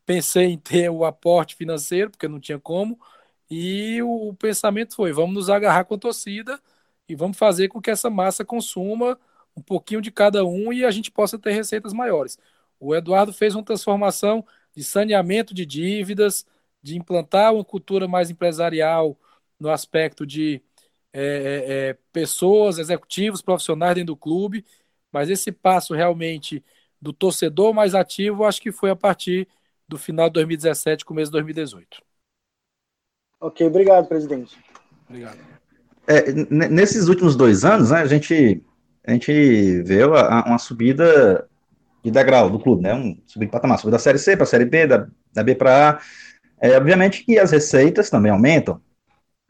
[0.06, 3.00] pensei em ter o aporte financeiro, porque não tinha como,
[3.56, 6.60] e o pensamento foi: vamos nos agarrar com a torcida
[7.08, 9.18] e vamos fazer com que essa massa consuma
[9.56, 12.38] um pouquinho de cada um e a gente possa ter receitas maiores.
[12.80, 16.46] O Eduardo fez uma transformação de saneamento de dívidas,
[16.84, 19.18] de implantar uma cultura mais empresarial
[19.58, 20.62] no aspecto de
[21.14, 24.66] é, é, é, pessoas, executivos, profissionais dentro do clube,
[25.12, 26.64] mas esse passo realmente
[27.02, 29.48] do torcedor mais ativo, acho que foi a partir
[29.88, 32.15] do final de 2017, começo de 2018.
[33.40, 34.58] Ok, obrigado, presidente.
[35.08, 35.38] Obrigado.
[36.08, 36.32] É,
[36.70, 38.64] nesses últimos dois anos, né, a gente
[39.08, 41.48] a gente vê uma subida
[42.04, 42.94] de degrau do clube, né?
[42.94, 45.54] Um subir de patamar, subir da série C para a série B, da, da B
[45.54, 46.00] para A.
[46.60, 48.82] É, obviamente que as receitas também aumentam,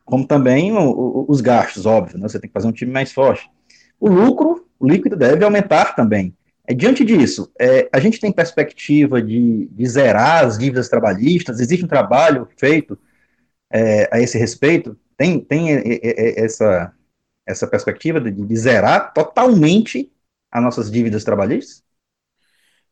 [0.04, 2.28] como também o, o, os gastos, óbvio, né?
[2.28, 3.50] você tem que fazer um time mais forte.
[4.00, 6.36] O lucro, o líquido deve aumentar também.
[6.68, 11.60] É, diante disso, é, a gente tem perspectiva de, de, zerar as dívidas trabalhistas?
[11.60, 12.98] Existe um trabalho feito
[13.76, 14.98] é, a esse respeito?
[15.18, 15.68] Tem, tem
[16.38, 16.94] essa,
[17.46, 20.12] essa perspectiva de, de zerar totalmente
[20.52, 21.84] as nossas dívidas trabalhistas?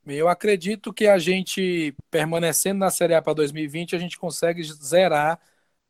[0.06, 5.40] Eu acredito que a gente, permanecendo na Série A para 2020, a gente consegue zerar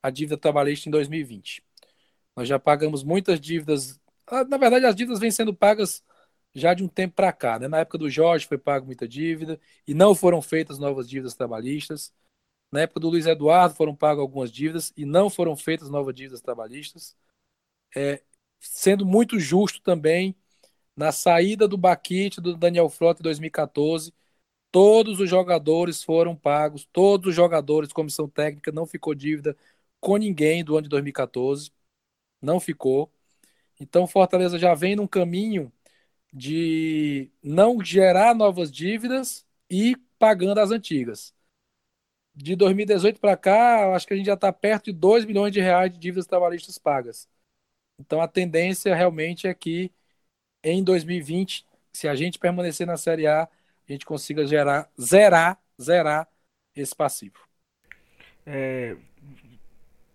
[0.04, 1.64] a dívida trabalhista em 2020.
[2.36, 4.00] Nós já pagamos muitas dívidas.
[4.28, 6.04] Ah, na verdade, as dívidas vêm sendo pagas
[6.54, 7.58] já de um tempo para cá.
[7.58, 7.68] Né?
[7.68, 12.14] Na época do Jorge foi pago muita dívida e não foram feitas novas dívidas trabalhistas.
[12.74, 16.42] Na época do Luiz Eduardo foram pagas algumas dívidas e não foram feitas novas dívidas
[16.42, 17.16] trabalhistas.
[17.96, 18.24] É,
[18.60, 20.36] sendo muito justo também,
[20.96, 24.12] na saída do Baquite do Daniel Frota em 2014,
[24.72, 29.56] todos os jogadores foram pagos, todos os jogadores, comissão técnica, não ficou dívida
[30.00, 31.72] com ninguém do ano de 2014,
[32.42, 33.12] não ficou.
[33.80, 35.72] Então, Fortaleza já vem num caminho
[36.34, 41.36] de não gerar novas dívidas e pagando as antigas.
[42.36, 45.62] De 2018 para cá, acho que a gente já está perto de 2 milhões de
[45.62, 47.30] reais de dívidas trabalhistas pagas.
[48.00, 49.92] Então a tendência realmente é que
[50.64, 56.28] em 2020, se a gente permanecer na Série A, a gente consiga gerar, zerar, zerar
[56.76, 57.38] esse passivo.
[58.46, 58.96] É,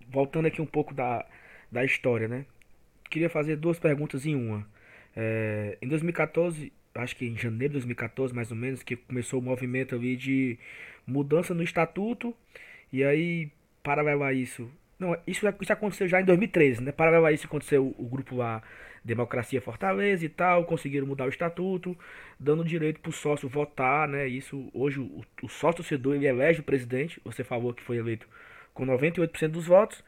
[0.09, 1.27] voltando aqui um pouco da,
[1.71, 2.47] da história, né?
[3.11, 4.67] Queria fazer duas perguntas em uma.
[5.15, 9.43] É, em 2014, acho que em janeiro de 2014, mais ou menos, que começou o
[9.43, 10.59] movimento ali de
[11.07, 12.35] mudança no estatuto.
[12.93, 13.51] E aí,
[13.83, 14.71] paralelo a isso.
[14.99, 16.93] Não, isso, isso aconteceu já em 2013, né?
[16.93, 18.63] Paralelo a isso aconteceu o, grupo lá,
[19.05, 21.97] Democracia Fortaleza e tal, conseguiram mudar o estatuto,
[22.39, 24.27] dando direito para o sócio votar, né?
[24.27, 27.21] Isso hoje o, o sócio torcedor ele elege o presidente.
[27.25, 28.27] Você falou que foi eleito
[28.75, 30.03] com 98% dos votos.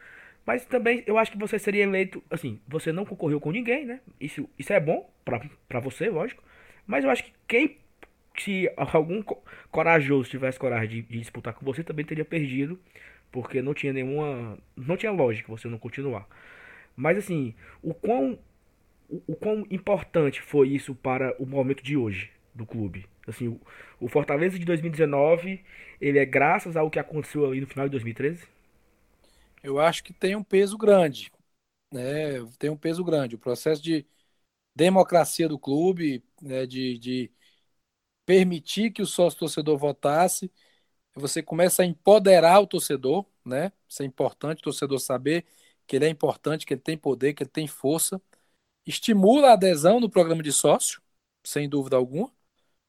[0.46, 4.00] Mas também eu acho que você seria eleito, assim, você não concorreu com ninguém, né?
[4.20, 6.42] Isso, isso é bom para você, lógico.
[6.90, 7.79] Mas eu acho que quem,
[8.37, 9.22] se algum
[9.70, 12.81] corajoso tivesse coragem de, de, disputar com você, também teria perdido,
[13.31, 16.26] porque não tinha nenhuma, não tinha lógica você não continuar.
[16.96, 18.37] Mas assim, o quão,
[19.09, 23.07] o, quão importante foi isso para o momento de hoje do clube?
[23.29, 23.61] Assim, o,
[24.00, 25.61] o Fortaleza de 2019,
[26.00, 28.48] ele é graças ao que aconteceu ali no final de 2013?
[29.62, 31.33] eu acho que tem um peso grande.
[31.92, 32.40] Né?
[32.59, 33.37] Tem um peso grande.
[33.37, 34.07] O processo de
[34.80, 36.66] democracia do clube, né?
[36.66, 37.30] de, de
[38.24, 40.50] permitir que o sócio torcedor votasse,
[41.14, 43.72] você começa a empoderar o torcedor, né?
[43.88, 45.44] Isso é importante, o torcedor saber
[45.86, 48.22] que ele é importante, que ele tem poder, que ele tem força.
[48.86, 51.02] Estimula a adesão no programa de sócio,
[51.44, 52.32] sem dúvida alguma.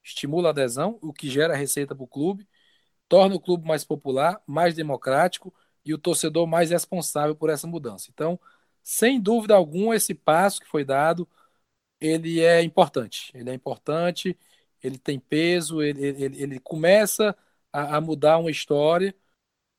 [0.03, 2.47] Estimula a adesão, o que gera receita para o clube.
[3.09, 5.53] Torna o clube mais popular, mais democrático,
[5.85, 8.09] e o torcedor mais responsável por essa mudança.
[8.13, 8.39] Então,
[8.83, 11.27] sem dúvida alguma, esse passo que foi dado,
[12.01, 13.31] ele é importante.
[13.35, 14.37] Ele é importante,
[14.83, 17.37] ele tem peso, ele, ele, ele começa
[17.71, 19.15] a, a, mudar uma história,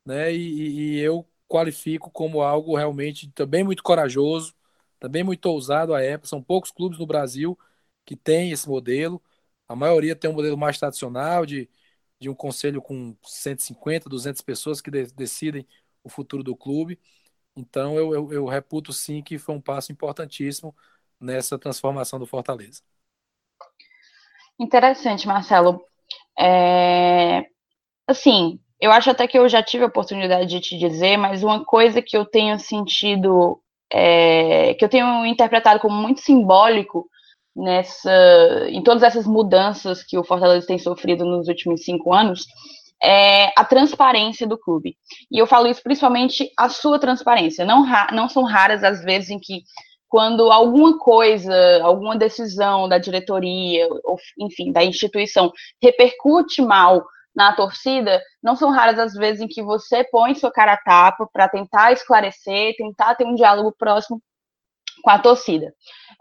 [0.06, 0.32] né?
[0.34, 4.54] E, e, eu qualifico como algo realmente também muito corajoso,
[5.00, 6.28] também muito ousado à época.
[6.28, 7.58] São poucos clubes no Brasil
[8.04, 9.22] que têm esse modelo.
[9.68, 11.68] A maioria tem um modelo mais tradicional de,
[12.20, 15.66] de um conselho com 150, 200 pessoas que de, decidem
[16.04, 16.98] o futuro do clube.
[17.56, 20.74] Então eu, eu, eu reputo sim que foi um passo importantíssimo
[21.22, 22.82] nessa transformação do Fortaleza.
[24.58, 25.82] Interessante, Marcelo.
[26.38, 27.46] É...
[28.06, 31.64] Assim, eu acho até que eu já tive a oportunidade de te dizer, mas uma
[31.64, 34.74] coisa que eu tenho sentido, é...
[34.74, 37.08] que eu tenho interpretado como muito simbólico
[37.54, 42.46] nessa, em todas essas mudanças que o Fortaleza tem sofrido nos últimos cinco anos,
[43.02, 44.96] é a transparência do clube.
[45.30, 47.64] E eu falo isso principalmente a sua transparência.
[47.64, 49.62] Não, não são raras as vezes em que,
[50.12, 55.50] quando alguma coisa, alguma decisão da diretoria, ou, enfim, da instituição,
[55.82, 57.02] repercute mal
[57.34, 61.26] na torcida, não são raras as vezes em que você põe sua cara a tapa
[61.32, 64.20] para tentar esclarecer, tentar ter um diálogo próximo
[65.02, 65.72] com a torcida.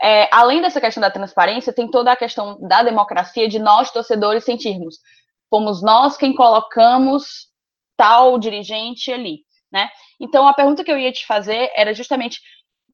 [0.01, 4.45] É, além dessa questão da transparência, tem toda a questão da democracia, de nós, torcedores,
[4.45, 4.99] sentirmos
[5.49, 7.49] fomos nós quem colocamos
[7.97, 9.89] tal dirigente ali, né?
[10.17, 12.39] Então a pergunta que eu ia te fazer era justamente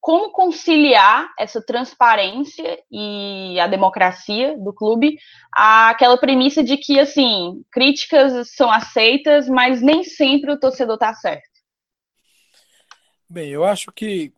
[0.00, 5.18] como conciliar essa transparência e a democracia do clube
[5.52, 11.48] aquela premissa de que assim críticas são aceitas, mas nem sempre o torcedor está certo.
[13.28, 14.32] Bem, eu acho que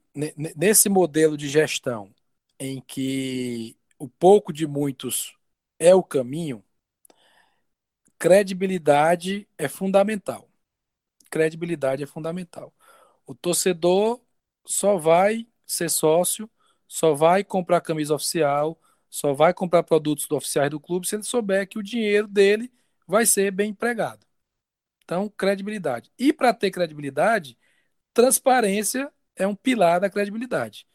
[0.56, 2.10] nesse modelo de gestão
[2.58, 5.36] em que o pouco de muitos
[5.78, 6.64] é o caminho,
[8.18, 10.48] credibilidade é fundamental.
[11.30, 12.74] Credibilidade é fundamental.
[13.24, 14.20] O torcedor
[14.66, 16.50] só vai ser sócio,
[16.86, 18.78] só vai comprar camisa oficial,
[19.08, 22.72] só vai comprar produtos do oficiais do clube se ele souber que o dinheiro dele
[23.06, 24.26] vai ser bem empregado.
[25.04, 26.12] Então, credibilidade.
[26.18, 27.58] E para ter credibilidade,
[28.14, 30.86] transparência é um pilar da credibilidade.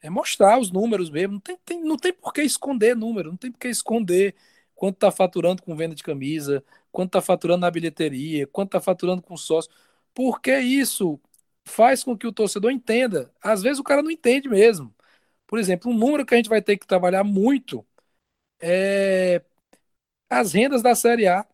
[0.00, 1.34] É mostrar os números mesmo.
[1.34, 4.34] Não tem, tem, não tem por que esconder número, não tem por que esconder
[4.74, 9.22] quanto está faturando com venda de camisa, quanto está faturando na bilheteria, quanto está faturando
[9.22, 9.70] com sócio.
[10.14, 11.20] Porque isso
[11.68, 13.32] faz com que o torcedor entenda.
[13.42, 14.94] Às vezes o cara não entende mesmo.
[15.46, 17.86] Por exemplo, um número que a gente vai ter que trabalhar muito
[18.60, 19.42] é
[20.30, 21.46] as rendas da Série A.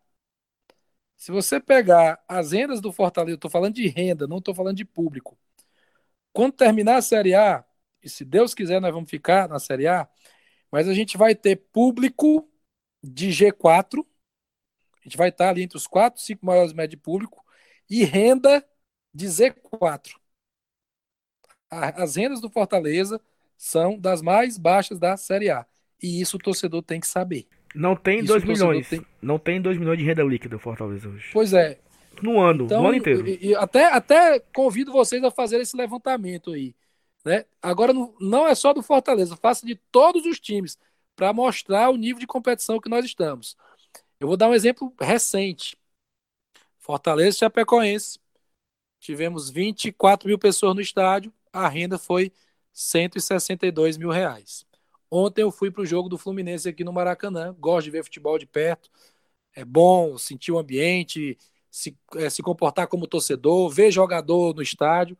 [1.16, 4.84] Se você pegar as rendas do Fortaleza, estou falando de renda, não estou falando de
[4.84, 5.38] público.
[6.32, 7.64] Quando terminar a Série A,
[8.02, 10.08] e se Deus quiser nós vamos ficar na Série A,
[10.70, 12.48] mas a gente vai ter público
[13.02, 14.04] de G4,
[15.00, 17.44] a gente vai estar ali entre os quatro, cinco maiores médios de público,
[17.88, 18.66] e renda
[19.14, 20.12] de Z4.
[21.70, 23.20] As rendas do Fortaleza
[23.56, 25.66] são das mais baixas da Série A.
[26.02, 27.46] E isso o torcedor tem que saber.
[27.74, 28.88] Não tem 2 milhões.
[28.88, 29.04] Tem...
[29.20, 31.30] Não tem 2 milhões de renda líquida o Fortaleza hoje.
[31.32, 31.78] Pois é.
[32.22, 33.26] No ano, então, no ano inteiro.
[33.26, 36.74] E, e até, até convido vocês a fazer esse levantamento aí.
[37.24, 37.44] Né?
[37.60, 40.78] Agora, não, não é só do Fortaleza, faça de todos os times
[41.16, 43.56] para mostrar o nível de competição que nós estamos.
[44.20, 45.76] Eu vou dar um exemplo recente.
[46.78, 48.18] Fortaleza e Chapecoense.
[49.04, 52.32] Tivemos 24 mil pessoas no estádio, a renda foi
[52.72, 54.64] 162 mil reais.
[55.10, 57.54] Ontem eu fui para o jogo do Fluminense aqui no Maracanã.
[57.60, 58.90] Gosto de ver futebol de perto.
[59.54, 61.36] É bom sentir o ambiente,
[61.70, 65.18] se, é, se comportar como torcedor, ver jogador no estádio.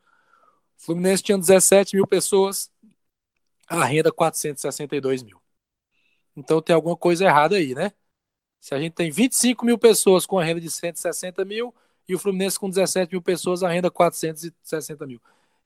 [0.78, 2.72] O Fluminense tinha 17 mil pessoas,
[3.68, 5.38] a renda 462 mil.
[6.34, 7.92] Então tem alguma coisa errada aí, né?
[8.60, 11.74] Se a gente tem 25 mil pessoas com a renda de 160 mil
[12.08, 15.20] e o Fluminense com 17 mil pessoas, a renda 460 mil.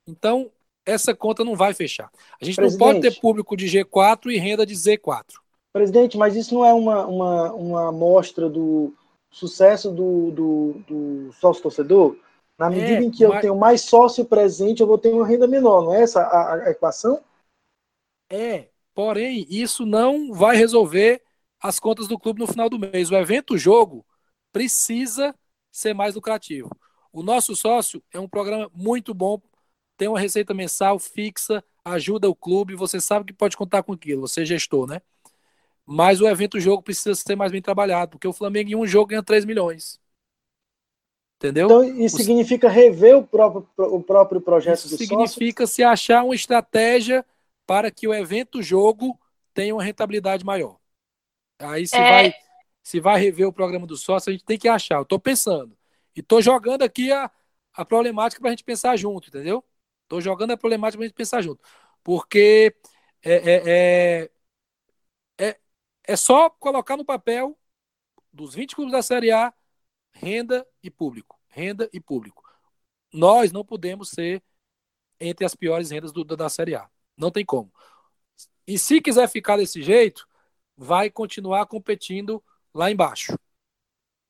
[0.07, 0.51] Então,
[0.85, 2.11] essa conta não vai fechar.
[2.41, 5.25] A gente Presidente, não pode ter público de G4 e renda de Z4.
[5.73, 8.95] Presidente, mas isso não é uma, uma, uma amostra do
[9.31, 12.17] sucesso do, do, do sócio torcedor?
[12.59, 15.47] Na medida é, em que eu tenho mais sócio presente, eu vou ter uma renda
[15.47, 17.23] menor, não é essa a, a equação?
[18.31, 21.23] É, porém, isso não vai resolver
[21.61, 23.11] as contas do clube no final do mês.
[23.11, 24.05] O evento jogo
[24.53, 25.35] precisa
[25.79, 26.71] ser mais lucrativo.
[27.13, 29.41] O nosso sócio é um programa muito bom
[29.99, 34.21] tem uma receita mensal fixa, ajuda o clube, você sabe que pode contar com aquilo,
[34.21, 35.03] você é gestor, né?
[35.85, 39.09] Mas o evento jogo precisa ser mais bem trabalhado, porque o Flamengo em um jogo
[39.09, 40.01] ganha 3 milhões.
[41.37, 41.67] Entendeu?
[41.67, 42.21] Então, isso o...
[42.21, 45.75] significa rever o próprio, o próprio projeto isso do significa sócio?
[45.75, 47.25] se achar uma estratégia
[47.67, 49.19] para que o evento jogo
[49.53, 50.79] tenha uma rentabilidade maior.
[51.59, 52.01] Aí se, é...
[52.01, 52.35] vai,
[52.89, 54.97] se vai rever o programa do sócio, a gente tem que achar.
[54.97, 55.77] Eu estou pensando.
[56.17, 57.31] E estou jogando aqui a,
[57.75, 59.63] a problemática para a gente pensar junto, entendeu?
[60.05, 61.63] Estou jogando a problemática para a gente pensar junto.
[62.03, 62.75] Porque
[63.23, 64.31] é, é,
[65.39, 65.61] é, é,
[66.03, 67.59] é só colocar no papel
[68.33, 69.53] dos 20 clubes da Série A
[70.11, 71.39] renda e público.
[71.47, 72.43] Renda e público.
[73.13, 74.43] Nós não podemos ser
[75.21, 76.89] entre as piores rendas do, da Série A.
[77.19, 77.71] Não tem como.
[78.67, 80.27] E se quiser ficar desse jeito,
[80.75, 82.43] vai continuar competindo
[82.79, 83.37] lá embaixo.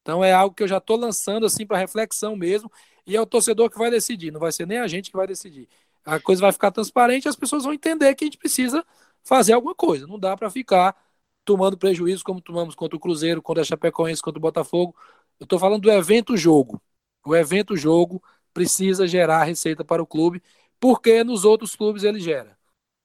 [0.02, 2.70] Então é algo que eu já estou lançando assim para reflexão mesmo
[3.06, 5.26] e é o torcedor que vai decidir, não vai ser nem a gente que vai
[5.26, 5.68] decidir.
[6.04, 8.84] A coisa vai ficar transparente as pessoas vão entender que a gente precisa
[9.22, 10.06] fazer alguma coisa.
[10.06, 10.96] Não dá para ficar
[11.44, 14.96] tomando prejuízo como tomamos contra o Cruzeiro, contra a Chapecoense, contra o Botafogo.
[15.38, 16.80] Eu estou falando do evento jogo.
[17.26, 18.22] O evento jogo
[18.54, 20.42] precisa gerar receita para o clube,
[20.80, 22.56] porque nos outros clubes ele gera.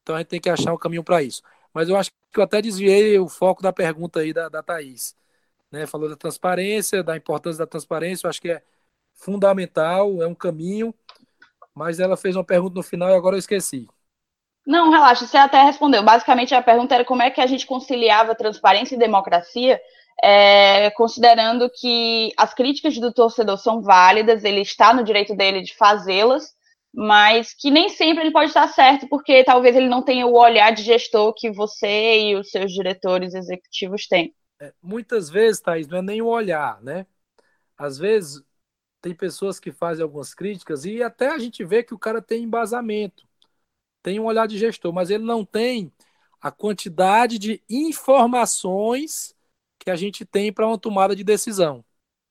[0.01, 1.41] Então a gente tem que achar um caminho para isso.
[1.73, 5.15] Mas eu acho que eu até desviei o foco da pergunta aí da, da Thaís.
[5.73, 5.87] Né?
[5.87, 8.27] Falou da transparência, da importância da transparência.
[8.27, 8.61] Eu acho que é
[9.15, 10.93] fundamental, é um caminho,
[11.73, 13.87] mas ela fez uma pergunta no final e agora eu esqueci.
[14.67, 16.03] Não, relaxa, você até respondeu.
[16.03, 19.81] Basicamente, a pergunta era como é que a gente conciliava transparência e democracia,
[20.23, 25.75] é, considerando que as críticas do torcedor são válidas, ele está no direito dele de
[25.75, 26.53] fazê-las,
[26.93, 30.71] mas que nem sempre ele pode estar certo, porque talvez ele não tenha o olhar
[30.71, 34.33] de gestor que você e os seus diretores executivos têm.
[34.63, 37.05] É, muitas vezes, Thaís, não é nem o olhar, né?
[37.77, 38.41] Às vezes
[39.01, 42.43] tem pessoas que fazem algumas críticas e até a gente vê que o cara tem
[42.43, 43.27] embasamento,
[44.01, 45.91] tem um olhar de gestor, mas ele não tem
[46.41, 49.35] a quantidade de informações
[49.79, 51.83] que a gente tem para uma tomada de decisão.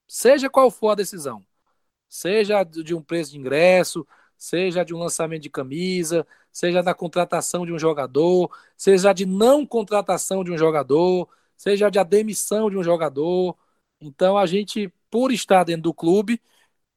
[0.09, 1.45] Seja qual for a decisão,
[2.09, 4.07] seja de um preço de ingresso,
[4.39, 9.66] seja de um lançamento de camisa, seja da contratação de um jogador, seja de não
[9.66, 11.28] contratação de um jogador,
[11.63, 13.57] seja de a demissão de um jogador.
[14.01, 16.41] Então a gente, por estar dentro do clube,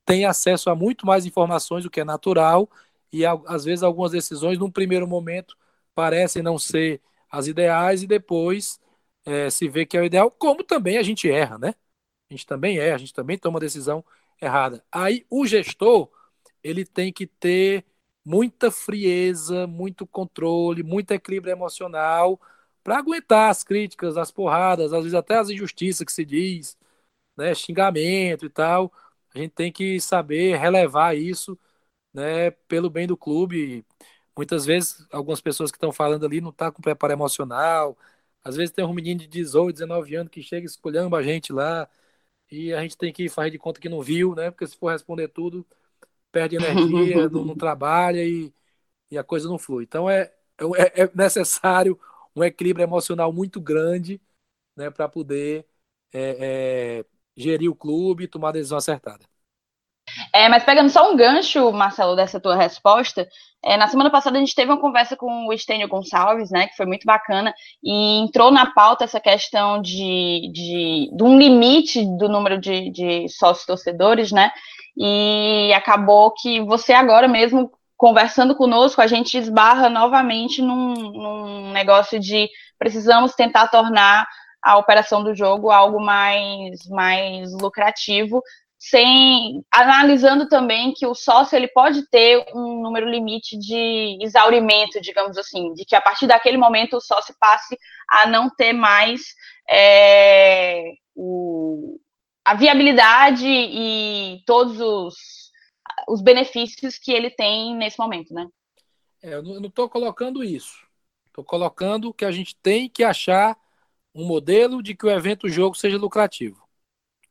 [0.05, 2.69] tem acesso a muito mais informações do que é natural
[3.11, 5.57] e às vezes algumas decisões, num primeiro momento,
[5.95, 7.01] parecem não ser
[7.31, 8.79] as ideais e depois
[9.25, 11.73] é, se vê que é o ideal, como também a gente erra, né?
[12.29, 14.03] A gente também erra, a gente também toma decisão
[14.41, 14.83] errada.
[14.91, 16.09] Aí o gestor,
[16.63, 17.85] ele tem que ter
[18.25, 22.39] muita frieza, muito controle, muito equilíbrio emocional
[22.85, 26.77] para aguentar as críticas, as porradas, às vezes até as injustiças que se diz,
[27.37, 28.93] né, xingamento e tal.
[29.35, 31.59] A gente tem que saber relevar isso,
[32.13, 33.85] né, pelo bem do clube.
[34.37, 37.97] Muitas vezes algumas pessoas que estão falando ali não tá com preparo emocional.
[38.43, 41.89] Às vezes tem um menino de 18, 19 anos que chega escolhendo a gente lá
[42.51, 44.51] e a gente tem que fazer de conta que não viu, né?
[44.51, 45.65] Porque se for responder tudo,
[46.31, 48.53] perde energia, não, não, trabalha e,
[49.11, 49.83] e, a coisa não flui.
[49.85, 50.31] Então é,
[50.77, 51.99] é, é necessário
[52.35, 54.21] um equilíbrio emocional muito grande
[54.75, 55.65] né, para poder
[56.13, 57.05] é, é,
[57.35, 59.25] gerir o clube e tomar a decisão acertada.
[60.33, 63.27] É, mas pegando só um gancho, Marcelo, dessa tua resposta,
[63.63, 66.75] é, na semana passada a gente teve uma conversa com o Estênio Gonçalves, né, que
[66.75, 72.29] foi muito bacana, e entrou na pauta essa questão de, de, de um limite do
[72.29, 74.51] número de, de sócios torcedores, né,
[74.95, 82.19] e acabou que você agora mesmo conversando conosco, a gente esbarra novamente num, num, negócio
[82.19, 84.27] de precisamos tentar tornar
[84.61, 88.41] a operação do jogo algo mais, mais lucrativo,
[88.77, 95.37] sem analisando também que o sócio ele pode ter um número limite de exaurimento, digamos
[95.37, 97.77] assim, de que a partir daquele momento o sócio passe
[98.09, 99.21] a não ter mais
[99.69, 100.83] é,
[101.15, 101.99] o,
[102.43, 105.15] a viabilidade e todos os,
[106.07, 108.47] os benefícios que ele tem nesse momento, né?
[109.21, 110.85] É, eu não estou colocando isso.
[111.27, 113.57] Estou colocando que a gente tem que achar
[114.13, 116.67] um modelo de que o evento jogo seja lucrativo.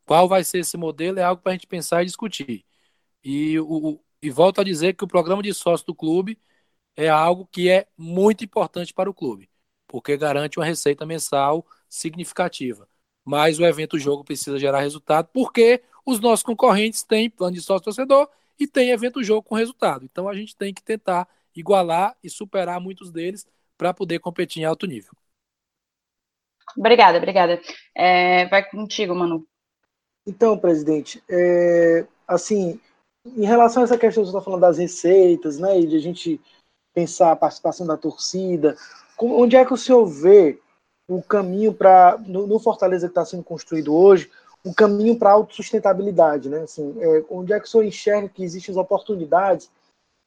[0.05, 2.64] Qual vai ser esse modelo é algo para a gente pensar e discutir.
[3.22, 6.39] E, o, e volto a dizer que o programa de sócio do clube
[6.97, 9.51] é algo que é muito importante para o clube,
[9.87, 12.89] porque garante uma receita mensal significativa
[13.25, 17.85] mas o evento jogo precisa gerar resultado, porque os nossos concorrentes têm plano de sócio
[17.85, 20.05] torcedor e tem evento jogo com resultado.
[20.05, 23.47] Então a gente tem que tentar igualar e superar muitos deles
[23.77, 25.12] para poder competir em alto nível.
[26.77, 27.61] Obrigada, obrigada.
[27.95, 29.47] É, vai contigo, Manu.
[30.27, 32.81] Então, presidente, é, assim,
[33.27, 36.01] em relação a essa questão que você está falando das receitas, né, e de a
[36.01, 36.41] gente
[36.95, 38.77] pensar a participação da torcida,
[39.18, 40.59] onde é que o senhor vê
[41.09, 44.30] o caminho para, no, no, Fortaleza que está sendo construído hoje,
[44.64, 46.61] um caminho para a autossustentabilidade, né?
[46.61, 49.70] Assim, é, onde é que o senhor enxerga que existem as oportunidades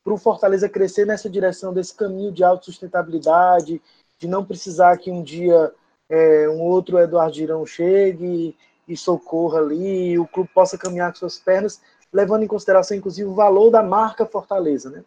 [0.03, 3.81] para o Fortaleza crescer nessa direção desse caminho de autossustentabilidade,
[4.19, 5.73] de não precisar que um dia
[6.09, 8.55] é, um outro Eduardo Girão chegue
[8.87, 11.81] e socorra ali, e o clube possa caminhar com suas pernas,
[12.13, 15.03] levando em consideração, inclusive, o valor da marca Fortaleza, né?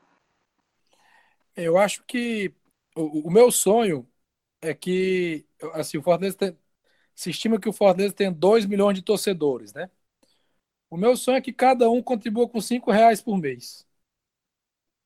[1.56, 2.52] Eu acho que
[2.94, 4.06] o, o meu sonho
[4.60, 6.58] é que assim, o Fortaleza tem,
[7.14, 9.90] se estima que o Fortaleza tem 2 milhões de torcedores, né?
[10.90, 13.86] O meu sonho é que cada um contribua com 5 reais por mês.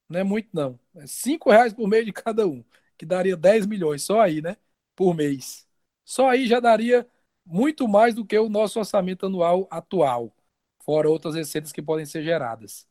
[0.09, 0.79] Não é muito, não.
[0.97, 2.65] É 5 reais por mês de cada um,
[2.97, 4.57] que daria 10 milhões, só aí, né?
[4.95, 5.67] Por mês.
[6.05, 7.07] Só aí já daria
[7.45, 10.35] muito mais do que o nosso orçamento anual atual,
[10.81, 12.87] fora outras receitas que podem ser geradas.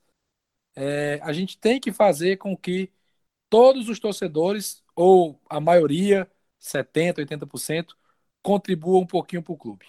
[0.76, 2.92] É, a gente tem que fazer com que
[3.50, 6.30] todos os torcedores, ou a maioria,
[6.64, 7.98] 70%, 80%,
[8.42, 9.86] contribua um pouquinho para o clube.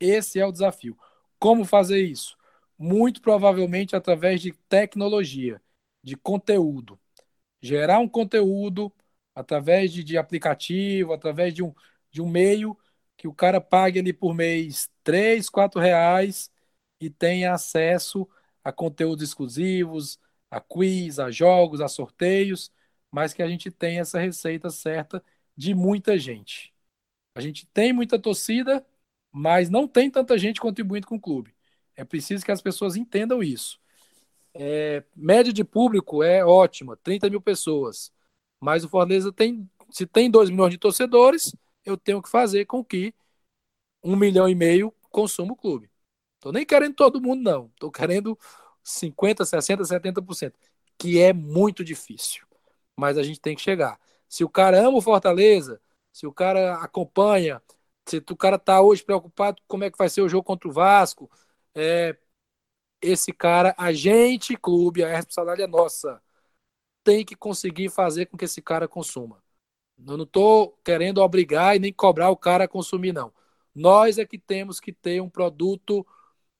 [0.00, 0.98] Esse é o desafio.
[1.38, 2.36] Como fazer isso?
[2.78, 5.62] Muito provavelmente através de tecnologia,
[6.02, 6.98] de conteúdo.
[7.60, 8.92] Gerar um conteúdo
[9.34, 11.74] através de, de aplicativo, através de um,
[12.10, 12.76] de um meio
[13.16, 16.50] que o cara pague ali por mês 3, 4 reais
[17.00, 18.28] e tenha acesso
[18.64, 20.18] a conteúdos exclusivos,
[20.50, 22.70] a quiz, a jogos, a sorteios,
[23.10, 25.22] mas que a gente tenha essa receita certa
[25.56, 26.72] de muita gente.
[27.34, 28.84] A gente tem muita torcida,
[29.30, 31.54] mas não tem tanta gente contribuindo com o clube.
[31.96, 33.80] É preciso que as pessoas entendam isso.
[34.54, 38.12] É, média de público é ótima, 30 mil pessoas.
[38.60, 42.84] Mas o Fortaleza tem, se tem 2 milhões de torcedores, eu tenho que fazer com
[42.84, 43.14] que
[44.02, 45.90] um milhão e meio consuma o clube.
[46.36, 47.66] Estou nem querendo todo mundo, não.
[47.66, 48.38] Estou querendo
[48.82, 50.54] 50, 60, 70%,
[50.98, 52.44] que é muito difícil.
[52.96, 53.98] Mas a gente tem que chegar.
[54.32, 55.78] Se o cara ama o Fortaleza,
[56.10, 57.62] se o cara acompanha,
[58.06, 60.66] se o cara tá hoje preocupado com como é que vai ser o jogo contra
[60.70, 61.30] o Vasco,
[61.74, 62.16] é,
[63.02, 66.22] esse cara, a gente, clube, a responsabilidade é nossa.
[67.04, 69.42] Tem que conseguir fazer com que esse cara consuma.
[70.06, 73.34] Eu não estou querendo obrigar e nem cobrar o cara a consumir, não.
[73.74, 76.06] Nós é que temos que ter um produto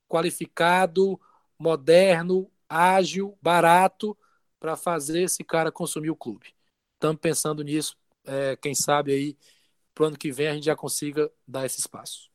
[0.09, 1.21] qualificado,
[1.59, 4.17] moderno, ágil, barato,
[4.61, 6.55] para fazer esse cara consumir o clube
[7.03, 7.97] estamos pensando nisso.
[8.25, 9.37] É, quem sabe aí,
[9.93, 12.31] para o ano que vem, a gente já consiga dar esse espaço.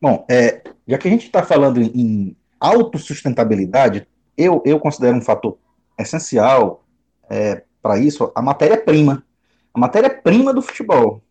[0.00, 5.58] Bom, é, já que a gente está falando em autossustentabilidade, eu, eu considero um fator
[5.98, 6.84] essencial
[7.28, 9.24] é, para isso a matéria-prima.
[9.72, 11.22] A matéria-prima do futebol.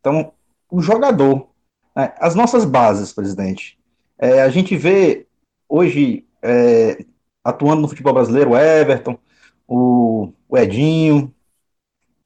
[0.00, 0.32] Então,
[0.70, 1.50] o jogador.
[1.94, 3.78] Né, as nossas bases, presidente.
[4.18, 5.26] É, a gente vê
[5.68, 7.04] hoje é,
[7.42, 9.18] atuando no futebol brasileiro o Everton,
[9.66, 11.34] o, o Edinho.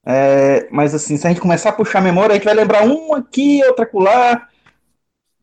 [0.04, 2.86] É, mas assim, se a gente começar a puxar a memória, a gente vai lembrar
[2.86, 4.48] um aqui, outro acolá.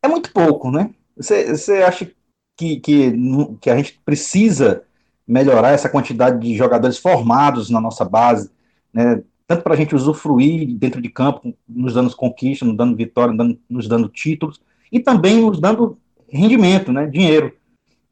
[0.01, 0.89] É muito pouco, né?
[1.17, 2.11] Você, você acha
[2.57, 3.13] que, que,
[3.61, 4.83] que a gente precisa
[5.27, 8.51] melhorar essa quantidade de jogadores formados na nossa base,
[8.93, 9.23] né?
[9.47, 13.37] tanto para a gente usufruir dentro de campo, nos dando conquista, nos dando vitória, nos
[13.37, 14.61] dando, nos dando títulos,
[14.91, 15.97] e também nos dando
[16.29, 17.07] rendimento, né?
[17.07, 17.55] dinheiro.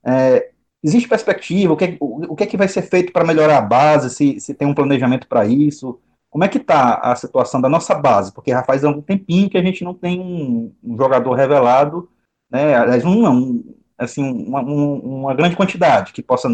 [0.03, 0.52] É,
[0.83, 1.73] existe perspectiva?
[1.73, 4.09] O que, o, o que é que vai ser feito para melhorar a base?
[4.09, 5.99] Se, se tem um planejamento para isso?
[6.29, 8.33] Como é que está a situação da nossa base?
[8.33, 12.09] Porque já faz algum tempinho que a gente não tem um, um jogador revelado,
[12.49, 12.75] né?
[12.75, 16.49] Aliás, um, um, assim, uma, uma grande quantidade que possa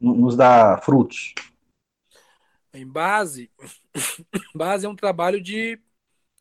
[0.00, 1.32] nos dar frutos.
[2.72, 3.48] Em base,
[4.52, 5.80] base é um trabalho de,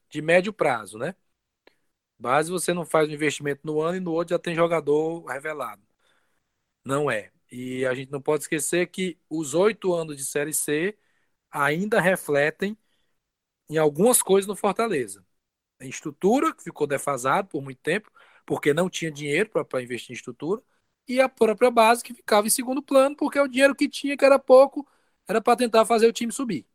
[0.09, 1.13] de médio prazo, né?
[2.17, 5.82] Base você não faz um investimento no ano e no outro já tem jogador revelado.
[6.85, 7.31] Não é.
[7.51, 10.97] E a gente não pode esquecer que os oito anos de Série C
[11.51, 12.77] ainda refletem
[13.69, 15.25] em algumas coisas no Fortaleza.
[15.79, 18.11] A estrutura, que ficou defasado por muito tempo,
[18.45, 20.61] porque não tinha dinheiro para investir em estrutura,
[21.07, 24.25] e a própria base, que ficava em segundo plano, porque o dinheiro que tinha, que
[24.25, 24.87] era pouco,
[25.27, 26.67] era para tentar fazer o time subir.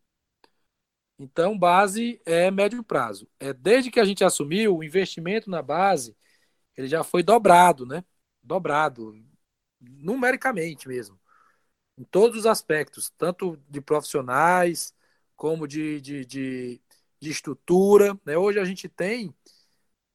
[1.18, 3.28] Então, base é médio prazo.
[3.40, 6.16] É desde que a gente assumiu o investimento na base,
[6.76, 8.04] ele já foi dobrado, né?
[8.42, 9.14] Dobrado,
[9.80, 11.18] numericamente mesmo,
[11.96, 14.94] em todos os aspectos, tanto de profissionais
[15.36, 16.80] como de, de, de,
[17.20, 18.18] de estrutura.
[18.24, 18.36] Né?
[18.36, 19.34] Hoje a gente tem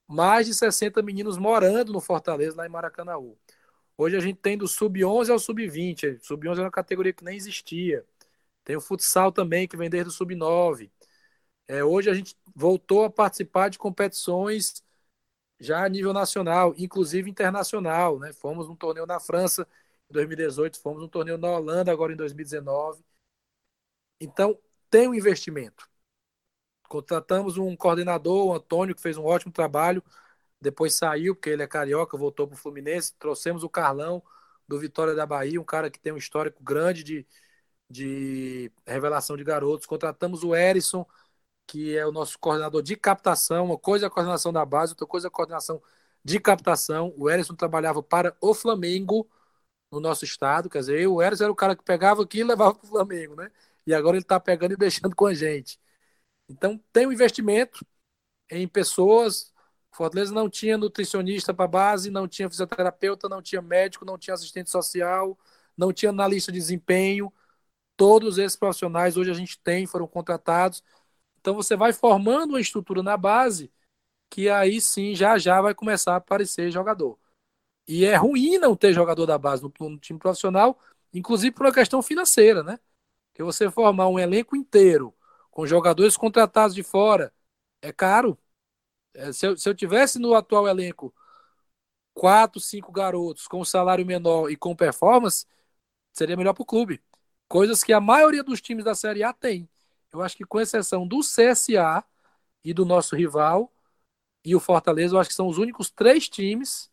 [0.08, 3.38] mais de 60 meninos morando no Fortaleza, lá em Maracanaú.
[3.98, 6.20] Hoje a gente tem do sub-11 ao sub-20.
[6.22, 8.06] Sub-11 é uma categoria que nem existia.
[8.64, 10.90] Tem o futsal também, que vem desde o sub-9.
[11.68, 14.84] É, hoje a gente voltou a participar de competições
[15.64, 18.20] já a nível nacional, inclusive internacional.
[18.20, 18.34] Né?
[18.34, 19.68] Fomos num torneio na França
[20.10, 23.04] em 2018, fomos num torneio na Holanda agora em 2019.
[24.20, 24.58] Então,
[24.90, 25.90] tem um investimento.
[26.88, 30.04] Contratamos um coordenador, o Antônio, que fez um ótimo trabalho.
[30.62, 33.14] Depois saiu, porque ele é carioca, voltou para o Fluminense.
[33.18, 34.24] Trouxemos o Carlão,
[34.68, 37.28] do Vitória da Bahia, um cara que tem um histórico grande de,
[37.90, 39.86] de revelação de garotos.
[39.88, 41.06] Contratamos o Erison,
[41.68, 43.66] que é o nosso coordenador de captação.
[43.66, 45.82] Uma coisa é a coordenação da base, outra coisa é a coordenação
[46.24, 47.14] de captação.
[47.18, 49.30] O Erison trabalhava para o Flamengo
[49.92, 50.70] no nosso estado.
[50.70, 53.36] Quer dizer, o Erison era o cara que pegava aqui e levava para o Flamengo,
[53.36, 53.52] né?
[53.86, 55.80] E agora ele está pegando e deixando com a gente.
[56.50, 57.86] Então, tem um investimento
[58.50, 59.52] em pessoas.
[59.92, 64.70] Fortaleza não tinha nutricionista para base, não tinha fisioterapeuta, não tinha médico, não tinha assistente
[64.70, 65.38] social,
[65.78, 67.32] não tinha analista de desempenho.
[67.96, 70.84] Todos esses profissionais hoje a gente tem, foram contratados
[71.44, 73.74] então você vai formando uma estrutura na base
[74.30, 77.20] que aí sim já já vai começar a aparecer jogador.
[77.88, 80.80] E é ruim não ter jogador da base no, no time profissional,
[81.14, 82.80] inclusive por uma questão financeira, né?
[83.34, 85.14] Que você formar um elenco inteiro
[85.52, 87.34] com jogadores contratados de fora
[87.82, 88.38] é caro.
[89.14, 91.14] É, se, eu, se eu tivesse no atual elenco
[92.14, 95.46] quatro, cinco garotos com salário menor e com performance,
[96.14, 97.02] seria melhor para o clube.
[97.48, 99.70] Coisas que a maioria dos times da Série A tem.
[100.14, 102.04] Eu acho que com exceção do CSA
[102.64, 103.72] e do nosso rival
[104.46, 106.92] e o Fortaleza, eu acho que são os únicos três times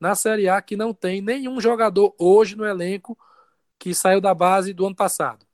[0.00, 3.18] na Série A que não tem nenhum jogador hoje no elenco
[3.78, 5.46] que saiu da base do ano passado.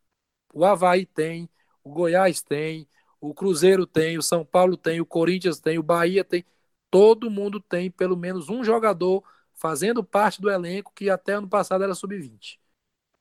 [0.55, 1.51] O Havaí tem,
[1.85, 2.89] o Goiás tem,
[3.21, 6.47] o Cruzeiro tem, o São Paulo tem, o Corinthians tem, o Bahia tem.
[6.91, 11.85] Todo mundo tem pelo menos um jogador fazendo parte do elenco que até ano passado
[11.85, 12.60] era sub-20.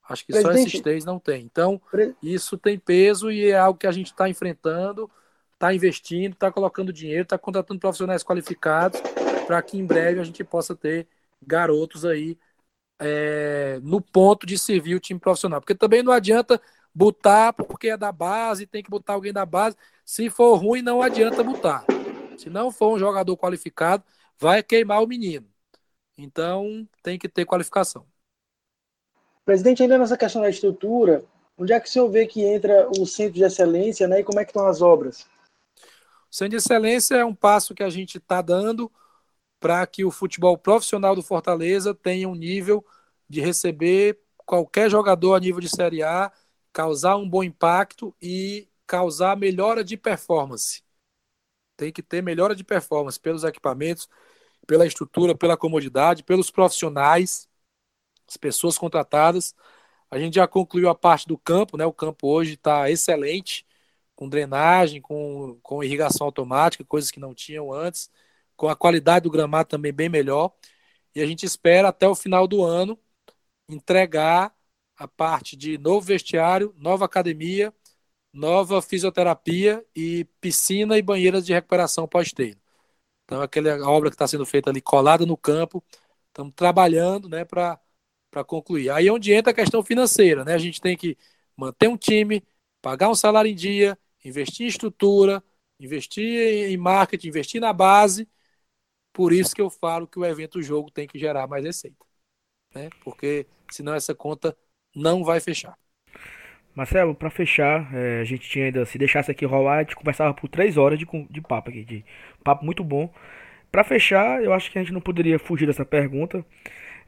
[0.10, 0.62] Acho que Presidente...
[0.62, 1.44] só esses três não tem.
[1.44, 1.80] Então,
[2.22, 5.10] isso tem peso e é algo que a gente está enfrentando,
[5.54, 9.00] está investindo, está colocando dinheiro, está contratando profissionais qualificados
[9.46, 11.08] para que em breve a gente possa ter
[11.46, 12.38] garotos aí
[13.00, 15.62] é, no ponto de servir o time profissional.
[15.62, 16.60] Porque também não adianta
[16.94, 19.78] botar porque é da base, tem que botar alguém da base.
[20.04, 21.86] Se for ruim, não adianta botar.
[22.36, 24.04] Se não for um jogador qualificado,
[24.40, 25.48] vai queimar o menino.
[26.18, 28.06] Então, tem que ter qualificação.
[29.50, 31.24] Presidente, ainda nessa questão da estrutura,
[31.58, 34.40] onde é que o senhor vê que entra o centro de excelência né, e como
[34.40, 35.26] é que estão as obras?
[36.30, 38.92] O centro de excelência é um passo que a gente está dando
[39.60, 42.86] para que o futebol profissional do Fortaleza tenha um nível
[43.28, 46.32] de receber qualquer jogador a nível de Série A,
[46.72, 50.84] causar um bom impacto e causar melhora de performance.
[51.76, 54.08] Tem que ter melhora de performance pelos equipamentos,
[54.68, 57.49] pela estrutura, pela comodidade, pelos profissionais
[58.30, 59.56] as pessoas contratadas.
[60.12, 61.86] A gente já concluiu a parte do campo, né?
[61.86, 63.66] O campo hoje está excelente,
[64.16, 68.12] com drenagem, com, com irrigação automática, coisas que não tinham antes,
[68.56, 70.54] com a qualidade do gramado também bem melhor.
[71.16, 73.00] E a gente espera até o final do ano
[73.70, 74.54] entregar
[74.98, 77.74] a parte de novo vestiário, nova academia,
[78.34, 82.60] nova fisioterapia e piscina e banheiras de recuperação pós-treino.
[83.26, 85.84] Então, aquela obra que está sendo feita ali colada no campo,
[86.28, 87.80] estamos trabalhando né, para
[88.46, 88.90] concluir.
[88.92, 90.44] Aí é onde entra a questão financeira.
[90.46, 90.54] Né?
[90.54, 91.18] A gente tem que
[91.56, 92.44] manter um time,
[92.82, 95.44] pagar um salário em dia, investir em estrutura,
[95.80, 98.28] investir em marketing, investir na base.
[99.14, 102.06] Por isso que eu falo que o evento jogo tem que gerar mais receita.
[102.74, 102.90] Né?
[103.04, 104.56] Porque senão essa conta
[104.96, 105.78] não vai fechar.
[106.76, 110.34] Marcelo, para fechar, é, a gente tinha ainda, se deixasse aqui rolar, a gente conversava
[110.34, 112.06] por três horas de, de papo aqui, de
[112.44, 113.12] papo muito bom.
[113.72, 116.46] Para fechar, eu acho que a gente não poderia fugir dessa pergunta.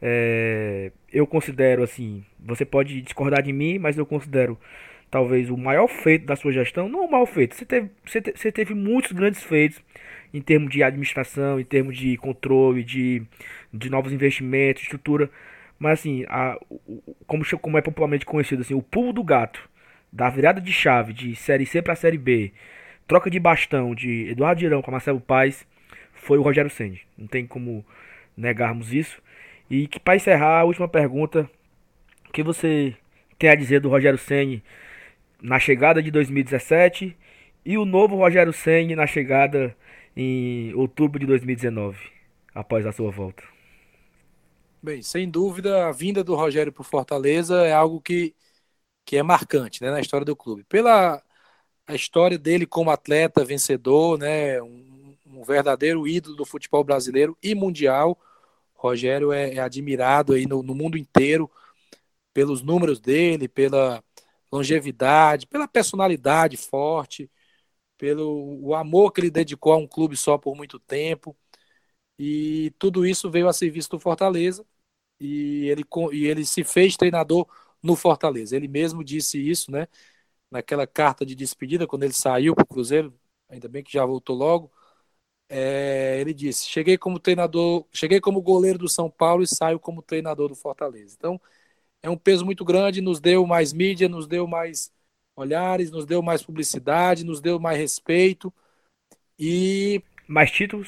[0.02, 4.58] É, eu considero assim, você pode discordar de mim, mas eu considero
[5.12, 8.32] talvez o maior feito da sua gestão, não o maior feito, você teve, você, te,
[8.32, 9.82] você teve muitos grandes feitos
[10.34, 13.22] em termos de administração, em termos de controle, de,
[13.74, 15.30] de novos investimentos, estrutura,
[15.78, 16.58] mas assim, a,
[17.28, 19.70] como, como é popularmente conhecido, assim, o pulo do gato,
[20.12, 22.52] da virada de chave de Série C para Série B,
[23.08, 25.66] troca de bastão de Eduardo Girão com Marcelo Paes,
[26.14, 27.02] foi o Rogério Senni.
[27.18, 27.86] Não tem como
[28.38, 29.22] negarmos isso.
[29.72, 31.50] E que para encerrar, a última pergunta,
[32.30, 32.96] o que você
[33.40, 34.64] tem a dizer do Rogério Senni
[35.42, 37.18] na chegada de 2017
[37.66, 39.76] e o novo Rogério Senni na chegada
[40.18, 42.00] em outubro de 2019,
[42.56, 43.44] após a sua volta?
[44.84, 48.36] Bem, sem dúvida, a vinda do Rogério para o Fortaleza é algo que,
[49.06, 50.64] que é marcante né, na história do clube.
[50.66, 51.24] Pela
[51.88, 57.56] a história dele como atleta vencedor, né, um, um verdadeiro ídolo do futebol brasileiro e
[57.56, 58.20] mundial.
[58.82, 61.50] Rogério é, é admirado aí no, no mundo inteiro
[62.34, 64.04] pelos números dele, pela
[64.52, 67.30] longevidade, pela personalidade forte,
[67.98, 71.38] pelo o amor que ele dedicou a um clube só por muito tempo.
[72.20, 74.66] E tudo isso veio a serviço do Fortaleza
[75.20, 77.48] e ele, e ele se fez treinador
[77.84, 78.56] no Fortaleza.
[78.56, 79.88] Ele mesmo disse isso, né?
[80.52, 83.14] Naquela carta de despedida, quando ele saiu para o Cruzeiro,
[83.50, 84.72] ainda bem que já voltou logo.
[85.54, 90.02] É, ele disse: cheguei como treinador, cheguei como goleiro do São Paulo e saio como
[90.02, 91.14] treinador do Fortaleza.
[91.18, 91.40] Então
[92.02, 94.94] é um peso muito grande, nos deu mais mídia, nos deu mais
[95.36, 98.54] olhares, nos deu mais publicidade, nos deu mais respeito
[99.38, 100.88] e mais títulos.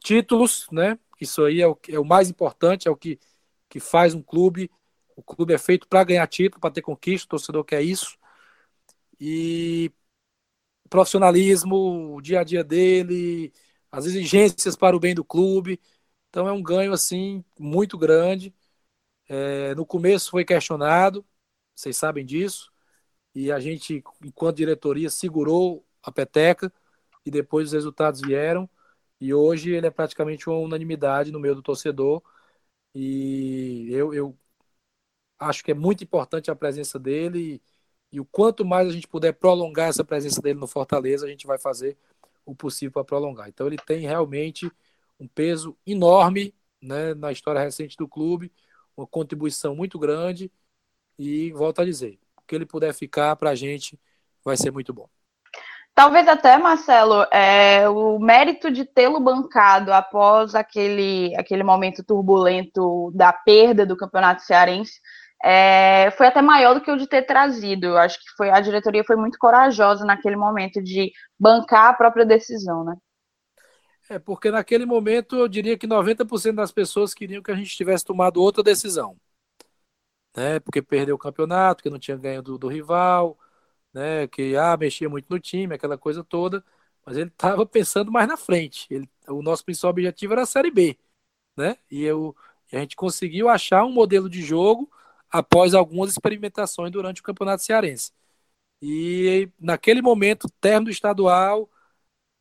[0.00, 0.98] Títulos, né?
[1.20, 3.18] Isso aí é o, é o mais importante, é o que
[3.68, 4.70] que faz um clube.
[5.14, 8.18] O clube é feito para ganhar título, para ter conquista, o torcedor quer isso.
[9.20, 9.92] E
[10.88, 13.52] profissionalismo, o dia a dia dele,
[13.90, 15.80] as exigências para o bem do clube.
[16.28, 18.54] Então é um ganho assim muito grande.
[19.28, 21.24] É, no começo foi questionado,
[21.74, 22.72] vocês sabem disso,
[23.34, 26.72] e a gente, enquanto diretoria, segurou a peteca
[27.24, 28.68] e depois os resultados vieram.
[29.20, 32.22] E hoje ele é praticamente uma unanimidade no meio do torcedor.
[32.94, 34.38] E eu, eu
[35.38, 37.62] acho que é muito importante a presença dele.
[38.12, 41.28] E, e o quanto mais a gente puder prolongar essa presença dele no Fortaleza, a
[41.30, 41.96] gente vai fazer
[42.50, 43.48] o possível para prolongar.
[43.48, 44.70] Então ele tem realmente
[45.20, 48.50] um peso enorme né, na história recente do clube,
[48.96, 50.50] uma contribuição muito grande.
[51.18, 54.00] E volto a dizer, o que ele puder ficar para a gente
[54.42, 55.08] vai ser muito bom.
[55.94, 63.32] Talvez até, Marcelo, é, o mérito de tê-lo bancado após aquele, aquele momento turbulento da
[63.32, 65.00] perda do campeonato cearense
[65.42, 67.86] é, foi até maior do que o de ter trazido.
[67.86, 72.26] Eu acho que foi, a diretoria foi muito corajosa naquele momento de bancar a própria
[72.26, 72.94] decisão, né?
[74.10, 78.04] É, porque naquele momento eu diria que 90% das pessoas queriam que a gente tivesse
[78.04, 79.16] tomado outra decisão.
[80.34, 80.60] Né?
[80.60, 83.38] Porque perdeu o campeonato, que não tinha ganho do, do rival,
[83.92, 86.64] né, que ah, mexia muito no time, aquela coisa toda,
[87.04, 88.86] mas ele estava pensando mais na frente.
[88.90, 90.98] Ele, o nosso principal objetivo era a Série B,
[91.56, 91.76] né?
[91.90, 92.36] E, eu,
[92.72, 94.90] e a gente conseguiu achar um modelo de jogo
[95.30, 98.12] após algumas experimentações durante o Campeonato Cearense.
[98.82, 101.70] E naquele momento, termo do estadual,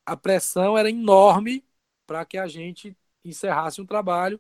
[0.05, 1.65] a pressão era enorme
[2.07, 4.39] para que a gente encerrasse um trabalho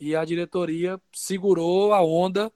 [0.00, 2.52] e a diretoria segurou a onda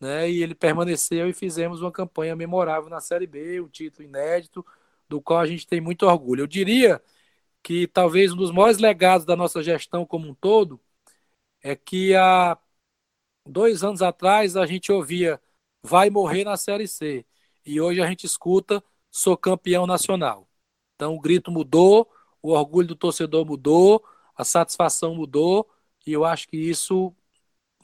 [0.00, 0.30] né?
[0.30, 4.64] E ele permaneceu e fizemos uma campanha memorável na Série B, um título inédito,
[5.08, 6.42] do qual a gente tem muito orgulho.
[6.42, 7.02] Eu diria
[7.62, 10.80] que talvez um dos maiores legados da nossa gestão como um todo
[11.62, 12.58] é que há
[13.48, 15.40] dois anos atrás a gente ouvia
[15.82, 17.24] vai morrer na Série C
[17.64, 20.48] e hoje a gente escuta sou campeão nacional.
[20.94, 22.10] Então o grito mudou,
[22.42, 24.04] o orgulho do torcedor mudou,
[24.36, 25.68] a satisfação mudou
[26.06, 27.14] e eu acho que isso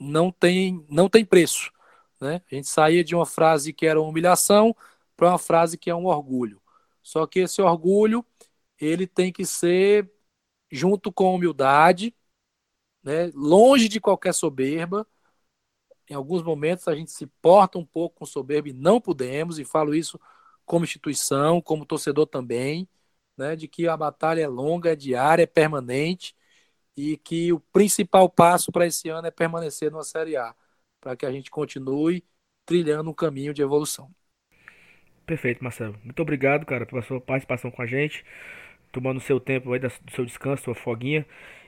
[0.00, 1.72] não tem não tem preço.
[2.20, 2.42] Né?
[2.50, 4.74] A gente saía de uma frase que era uma humilhação
[5.16, 6.60] para uma frase que é um orgulho.
[7.02, 8.24] Só que esse orgulho
[8.80, 10.10] ele tem que ser
[10.70, 12.14] junto com humildade,
[13.02, 13.30] né?
[13.34, 15.06] longe de qualquer soberba.
[16.08, 19.64] Em alguns momentos a gente se porta um pouco com soberba e não podemos, e
[19.64, 20.20] falo isso
[20.64, 22.88] como instituição, como torcedor também,
[23.36, 23.56] né?
[23.56, 26.34] de que a batalha é longa, é diária, é permanente,
[26.96, 30.54] e que o principal passo para esse ano é permanecer numa Série A,
[31.00, 32.24] para que a gente continue
[32.66, 34.10] trilhando um caminho de evolução.
[35.26, 35.98] Perfeito, Marcelo.
[36.04, 38.24] Muito obrigado, cara, pela sua participação com a gente,
[38.92, 41.26] tomando seu tempo aí do seu descanso, sua foguinha.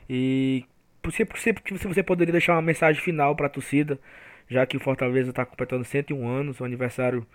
[0.09, 0.65] E
[1.11, 3.99] se, se, se você poderia deixar uma mensagem final para a torcida,
[4.49, 7.27] já que o Fortaleza está completando 101 anos, um aniversário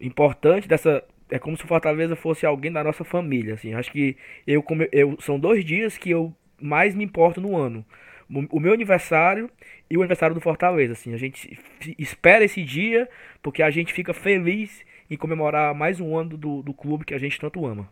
[0.00, 1.02] importante dessa.
[1.30, 3.74] É como se o Fortaleza fosse alguém da nossa família, assim.
[3.74, 7.84] Acho que eu, como eu são dois dias que eu mais me importo no ano.
[8.50, 9.50] O meu aniversário
[9.90, 11.12] e o aniversário do Fortaleza, assim.
[11.12, 11.58] A gente
[11.98, 13.08] espera esse dia
[13.42, 17.18] porque a gente fica feliz em comemorar mais um ano do, do clube que a
[17.18, 17.88] gente tanto ama.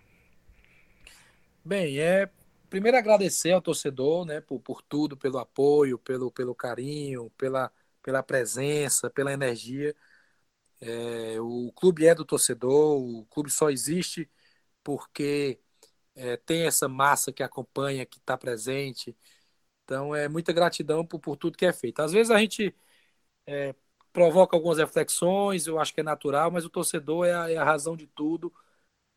[1.64, 2.28] Bem, é
[2.68, 8.22] primeiro agradecer ao torcedor, né, por, por tudo, pelo apoio, pelo, pelo carinho, pela, pela
[8.22, 9.94] presença, pela energia.
[10.80, 14.30] É, o clube é do torcedor, o clube só existe
[14.84, 15.60] porque
[16.16, 19.16] é, tem essa massa que acompanha, que está presente.
[19.84, 22.00] Então é muita gratidão por, por tudo que é feito.
[22.02, 22.74] Às vezes a gente
[23.46, 23.74] é,
[24.12, 27.64] provoca algumas reflexões, eu acho que é natural, mas o torcedor é a, é a
[27.64, 28.52] razão de tudo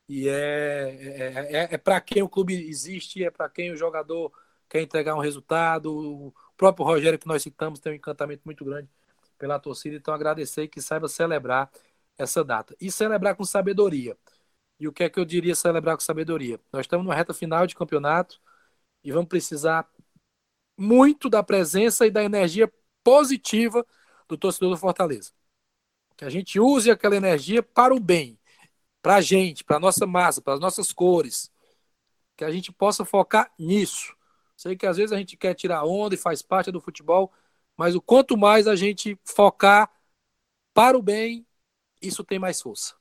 [0.10, 4.34] e é, é, é, é para quem o clube existe, é para quem o jogador
[4.68, 5.94] quer entregar um resultado.
[5.96, 8.90] O próprio Rogério, que nós citamos, tem um encantamento muito grande
[9.38, 11.72] pela torcida, então agradecer que saiba celebrar
[12.18, 14.18] essa data e celebrar com sabedoria.
[14.80, 16.60] E o que é que eu diria celebrar com sabedoria?
[16.74, 18.42] Nós estamos numa reta final de campeonato
[19.04, 19.88] e vamos precisar
[20.78, 22.72] muito da presença e da energia
[23.04, 23.86] positiva
[24.28, 25.32] do torcedor do Fortaleza.
[26.18, 28.39] Que a gente use aquela energia para o bem,
[29.02, 31.52] para a gente, para a nossa massa, para as nossas cores.
[32.38, 34.16] Que a gente possa focar nisso.
[34.58, 37.32] Sei que às vezes a gente quer tirar onda e faz parte do futebol,
[37.78, 39.92] mas o quanto mais a gente focar
[40.74, 41.46] para o bem,
[42.02, 42.96] isso tem mais força.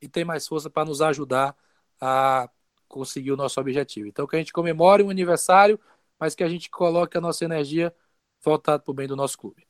[0.00, 1.56] E tem mais força para nos ajudar
[2.00, 2.48] a
[2.88, 4.08] conseguir o nosso objetivo.
[4.08, 5.78] Então, que a gente comemore um aniversário,
[6.18, 7.94] mas que a gente coloque a nossa energia
[8.42, 9.67] voltada para o bem do nosso clube.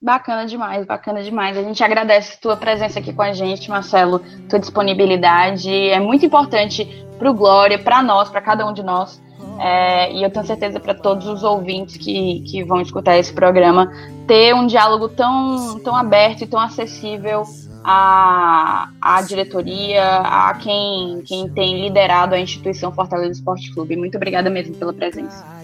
[0.00, 1.58] Bacana demais, bacana demais.
[1.58, 5.68] A gente agradece tua presença aqui com a gente, Marcelo, tua disponibilidade.
[5.68, 6.84] É muito importante
[7.18, 9.20] para o Glória, para nós, para cada um de nós.
[9.58, 13.92] É, e eu tenho certeza para todos os ouvintes que, que vão escutar esse programa,
[14.24, 17.42] ter um diálogo tão, tão aberto e tão acessível
[17.82, 23.96] à, à diretoria, a quem, quem tem liderado a instituição Fortaleza Esporte Clube.
[23.96, 25.57] Muito obrigada mesmo pela presença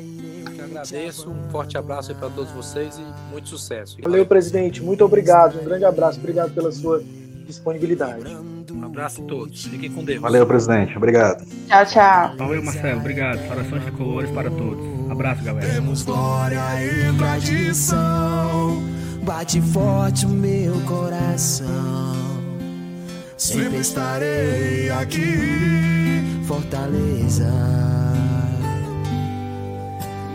[0.84, 3.96] agradeço, um forte abraço aí para todos vocês e muito sucesso.
[4.02, 7.02] Valeu, presidente, muito obrigado, um grande abraço, obrigado pela sua
[7.46, 8.24] disponibilidade.
[8.72, 10.20] Um abraço a todos, fiquem com Deus.
[10.20, 11.44] Valeu, presidente, obrigado.
[11.68, 12.36] Tchau, tchau.
[12.36, 13.48] Valeu, Marcelo, obrigado.
[13.48, 15.10] Corações de colores para todos.
[15.10, 15.72] Abraço, galera.
[15.72, 18.82] Temos glória e tradição,
[19.22, 22.14] bate forte o meu coração.
[23.36, 27.93] Sempre estarei aqui, Fortaleza.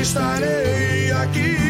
[0.00, 1.67] Estarei aqui,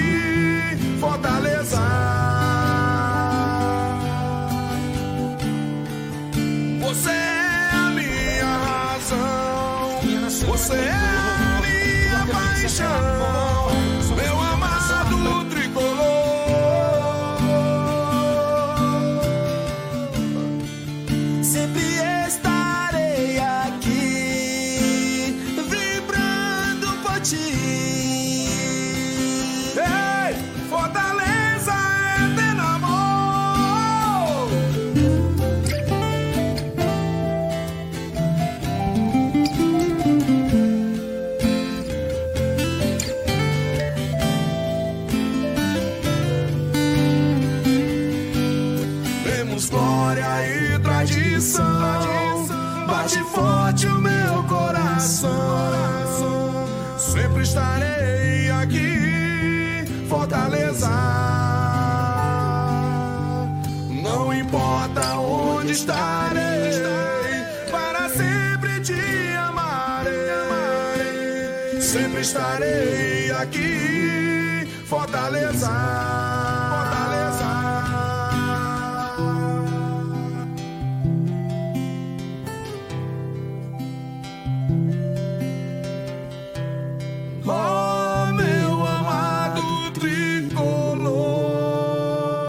[72.28, 76.17] estarei aqui, Fortaleza.